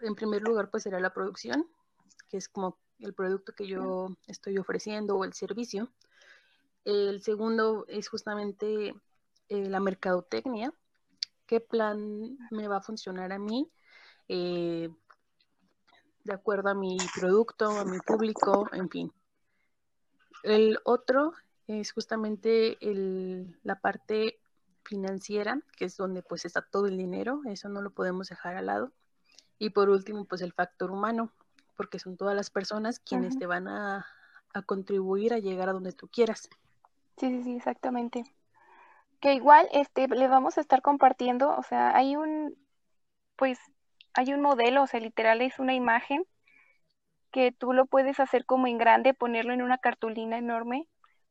en 0.02 0.16
primer 0.16 0.42
lugar, 0.42 0.70
pues 0.70 0.84
será 0.84 1.00
la 1.00 1.14
producción, 1.14 1.68
que 2.30 2.38
es 2.38 2.50
como 2.50 2.78
el 3.00 3.14
producto 3.14 3.54
que 3.54 3.68
yo 3.68 4.10
estoy 4.28 4.58
ofreciendo 4.58 5.18
o 5.18 5.24
el 5.24 5.34
servicio. 5.34 5.90
El 6.84 7.22
segundo 7.22 7.86
es 7.88 8.10
justamente 8.10 8.96
eh, 9.50 9.70
la 9.70 9.80
mercadotecnia, 9.80 10.74
qué 11.46 11.60
plan 11.60 12.38
me 12.52 12.68
va 12.68 12.78
a 12.78 12.82
funcionar 12.82 13.32
a 13.32 13.40
mí, 13.40 13.72
eh, 14.28 14.90
de 16.28 16.34
acuerdo 16.34 16.70
a 16.70 16.74
mi 16.76 16.98
producto, 17.16 17.72
a 17.72 17.86
mi 17.86 18.00
público, 18.00 18.70
en 18.74 18.90
fin. 18.90 19.12
El 20.44 20.80
otro 20.84 21.34
es 21.68 21.92
justamente 21.92 22.78
la 23.64 23.80
parte 23.80 24.40
financiera, 24.84 25.60
que 25.76 25.86
es 25.86 25.98
donde 25.98 26.22
pues 26.22 26.46
está 26.46 26.62
todo 26.62 26.88
el 26.88 26.98
dinero, 26.98 27.42
eso 27.46 27.70
no 27.70 27.82
lo 27.82 27.92
podemos 27.92 28.30
dejar 28.30 28.56
al 28.56 28.68
lado. 28.68 28.92
Y 29.58 29.72
por 29.72 29.90
último, 29.90 30.26
pues 30.26 30.42
el 30.42 30.54
factor 30.54 30.92
humano, 30.92 31.32
porque 31.76 31.98
son 31.98 32.18
todas 32.18 32.36
las 32.36 32.50
personas 32.50 33.00
quienes 33.00 33.40
te 33.40 33.48
van 33.48 33.68
a, 33.68 34.06
a 34.54 34.62
contribuir 34.62 35.34
a 35.34 35.40
llegar 35.40 35.70
a 35.70 35.74
donde 35.74 35.94
tú 35.94 36.08
quieras. 36.08 36.50
Sí, 37.18 37.30
sí, 37.30 37.44
sí, 37.44 37.56
exactamente. 37.56 38.24
Que 39.20 39.34
igual 39.34 39.68
este 39.72 40.08
le 40.08 40.28
vamos 40.28 40.58
a 40.58 40.62
estar 40.62 40.82
compartiendo, 40.82 41.56
o 41.58 41.64
sea, 41.64 41.96
hay 41.96 42.16
un 42.16 42.56
pues 43.36 43.60
hay 44.18 44.34
un 44.34 44.42
modelo, 44.42 44.82
o 44.82 44.88
sea, 44.88 45.00
literal 45.00 45.42
es 45.44 45.60
una 45.60 45.76
imagen 45.76 46.26
que 47.32 47.52
tú 47.52 47.72
lo 47.72 47.86
puedes 47.86 48.20
hacer 48.20 48.46
como 48.46 48.66
en 48.66 48.80
grande, 48.80 49.14
ponerlo 49.14 49.54
en 49.54 49.62
una 49.62 49.78
cartulina 49.78 50.40
enorme 50.40 50.88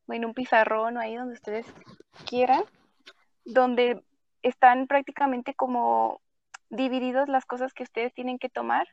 o 0.07 0.13
en 0.13 0.25
un 0.25 0.35
pizarrón 0.35 0.97
o 0.97 1.01
ahí 1.01 1.17
donde 1.17 1.35
ustedes 1.35 1.67
quieran, 2.27 2.63
donde 3.45 4.05
están 4.43 4.87
prácticamente 4.87 5.53
como 5.53 6.21
divididos 6.71 7.29
las 7.29 7.45
cosas 7.45 7.75
que 7.75 7.83
ustedes 7.83 8.15
tienen 8.15 8.39
que 8.39 8.49
tomar 8.49 8.87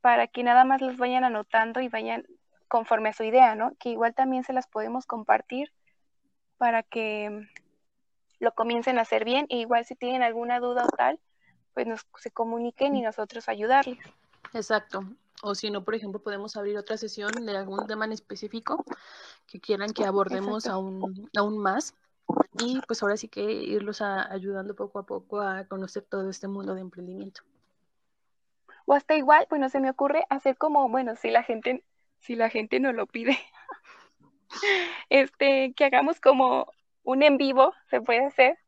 para 0.00 0.26
que 0.26 0.42
nada 0.42 0.64
más 0.64 0.80
las 0.80 0.96
vayan 0.96 1.24
anotando 1.24 1.82
y 1.82 1.88
vayan 1.88 2.24
conforme 2.66 3.10
a 3.10 3.12
su 3.12 3.24
idea, 3.24 3.54
¿no? 3.54 3.72
Que 3.78 3.90
igual 3.90 4.14
también 4.14 4.42
se 4.42 4.54
las 4.54 4.66
podemos 4.66 5.04
compartir 5.04 5.70
para 6.56 6.82
que 6.82 7.46
lo 8.38 8.54
comiencen 8.54 8.98
a 8.98 9.02
hacer 9.02 9.26
bien. 9.26 9.44
E 9.50 9.58
igual 9.58 9.84
si 9.84 9.96
tienen 9.96 10.22
alguna 10.22 10.60
duda 10.60 10.86
o 10.86 10.96
tal, 10.96 11.20
pues 11.74 11.86
nos 11.86 12.06
se 12.18 12.30
comuniquen 12.30 12.94
y 12.96 13.02
nosotros 13.02 13.48
ayudarles. 13.48 13.98
Exacto. 14.52 15.04
O 15.42 15.54
si 15.54 15.70
no, 15.70 15.84
por 15.84 15.94
ejemplo, 15.94 16.22
podemos 16.22 16.56
abrir 16.56 16.76
otra 16.78 16.96
sesión 16.96 17.32
de 17.44 17.56
algún 17.56 17.86
tema 17.86 18.04
en 18.04 18.12
específico 18.12 18.84
que 19.46 19.60
quieran 19.60 19.92
que 19.92 20.04
abordemos 20.04 20.66
aún, 20.66 21.28
aún 21.36 21.58
más. 21.58 21.94
Y 22.58 22.80
pues 22.86 23.02
ahora 23.02 23.16
sí 23.16 23.28
que 23.28 23.42
irlos 23.42 24.00
ayudando 24.02 24.76
poco 24.76 25.00
a 25.00 25.06
poco 25.06 25.40
a 25.40 25.64
conocer 25.64 26.04
todo 26.04 26.30
este 26.30 26.46
mundo 26.46 26.74
de 26.74 26.82
emprendimiento. 26.82 27.42
O 28.86 28.94
hasta 28.94 29.16
igual, 29.16 29.46
bueno, 29.50 29.68
se 29.68 29.80
me 29.80 29.90
ocurre 29.90 30.24
hacer 30.28 30.56
como, 30.56 30.88
bueno, 30.88 31.16
si 31.16 31.30
la 31.30 31.42
gente, 31.42 31.84
si 32.20 32.36
la 32.36 32.48
gente 32.48 32.80
no 32.80 32.92
lo 32.92 33.06
pide, 33.06 33.38
este, 35.10 35.72
que 35.74 35.84
hagamos 35.84 36.20
como 36.20 36.72
un 37.02 37.22
en 37.22 37.36
vivo, 37.36 37.74
se 37.90 38.00
puede 38.00 38.24
hacer, 38.26 38.58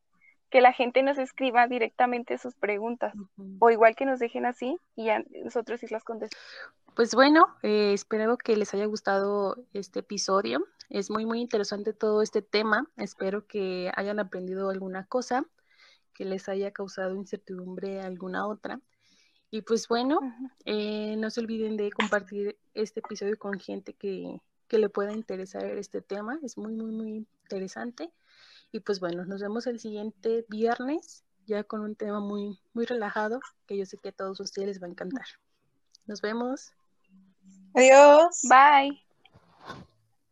que 0.55 0.61
la 0.61 0.73
gente 0.73 1.03
nos 1.03 1.19
escriba 1.19 1.67
directamente 1.67 2.38
sus 2.38 2.55
preguntas, 2.55 3.12
o 3.59 3.71
igual 3.71 3.97
que 3.97 4.07
nos 4.07 4.21
dejen 4.21 4.47
así 4.47 4.79
y 4.95 5.07
ya 5.07 5.25
nosotros 5.43 5.81
sí 5.81 5.88
las 5.90 6.05
contestamos. 6.05 6.47
Pues 6.95 7.12
bueno, 7.17 7.49
eh, 7.64 7.93
espero 7.93 8.38
que 8.38 8.57
les 8.57 8.73
haya 8.73 8.87
gustado 8.87 9.57
este 9.73 9.99
episodio. 9.99 10.64
Es 10.88 11.11
muy, 11.11 11.27
muy 11.27 11.40
interesante 11.40 11.93
todo 11.93 12.23
este 12.23 12.40
tema. 12.40 12.88
Espero 12.97 13.49
que 13.49 13.90
hayan 13.97 14.21
aprendido 14.21 14.71
alguna 14.71 15.05
cosa, 15.07 15.45
que 16.12 16.25
les 16.25 16.49
haya 16.49 16.71
causado 16.71 17.17
incertidumbre 17.17 18.01
alguna 18.01 18.47
otra. 18.47 18.79
Y 19.51 19.62
pues 19.62 19.88
bueno, 19.88 20.21
eh, 20.67 21.17
no 21.19 21.31
se 21.31 21.40
olviden 21.40 21.77
de 21.77 21.90
compartir 21.90 22.57
este 22.75 23.01
episodio 23.01 23.37
con 23.40 23.59
gente 23.59 23.95
que, 23.95 24.40
que 24.69 24.79
le 24.79 24.88
pueda 24.88 25.12
interesar 25.12 25.64
este 25.64 26.01
tema. 26.01 26.38
Es 26.45 26.57
muy, 26.57 26.75
muy, 26.75 26.93
muy 26.93 27.27
interesante. 27.43 28.12
Y 28.75 28.81
pues 28.81 28.99
bueno, 28.99 29.25
nos 29.25 29.41
vemos 29.41 29.69
el 29.69 29.79
siguiente 29.79 30.45
viernes 30.49 31.23
ya 31.47 31.63
con 31.63 31.83
un 31.83 31.95
tema 31.95 32.19
muy, 32.19 32.59
muy 32.73 32.87
relajado 32.87 33.39
que 33.69 33.79
yo 33.79 33.87
sé 33.87 33.99
que 33.99 34.09
a 34.09 34.13
todos 34.13 34.41
ustedes 34.41 34.67
les 34.67 34.83
va 34.83 34.89
a 34.89 34.91
encantar. 34.91 35.27
Nos 36.07 36.21
vemos. 36.21 36.73
Adiós. 37.73 38.41
Bye. 38.49 39.04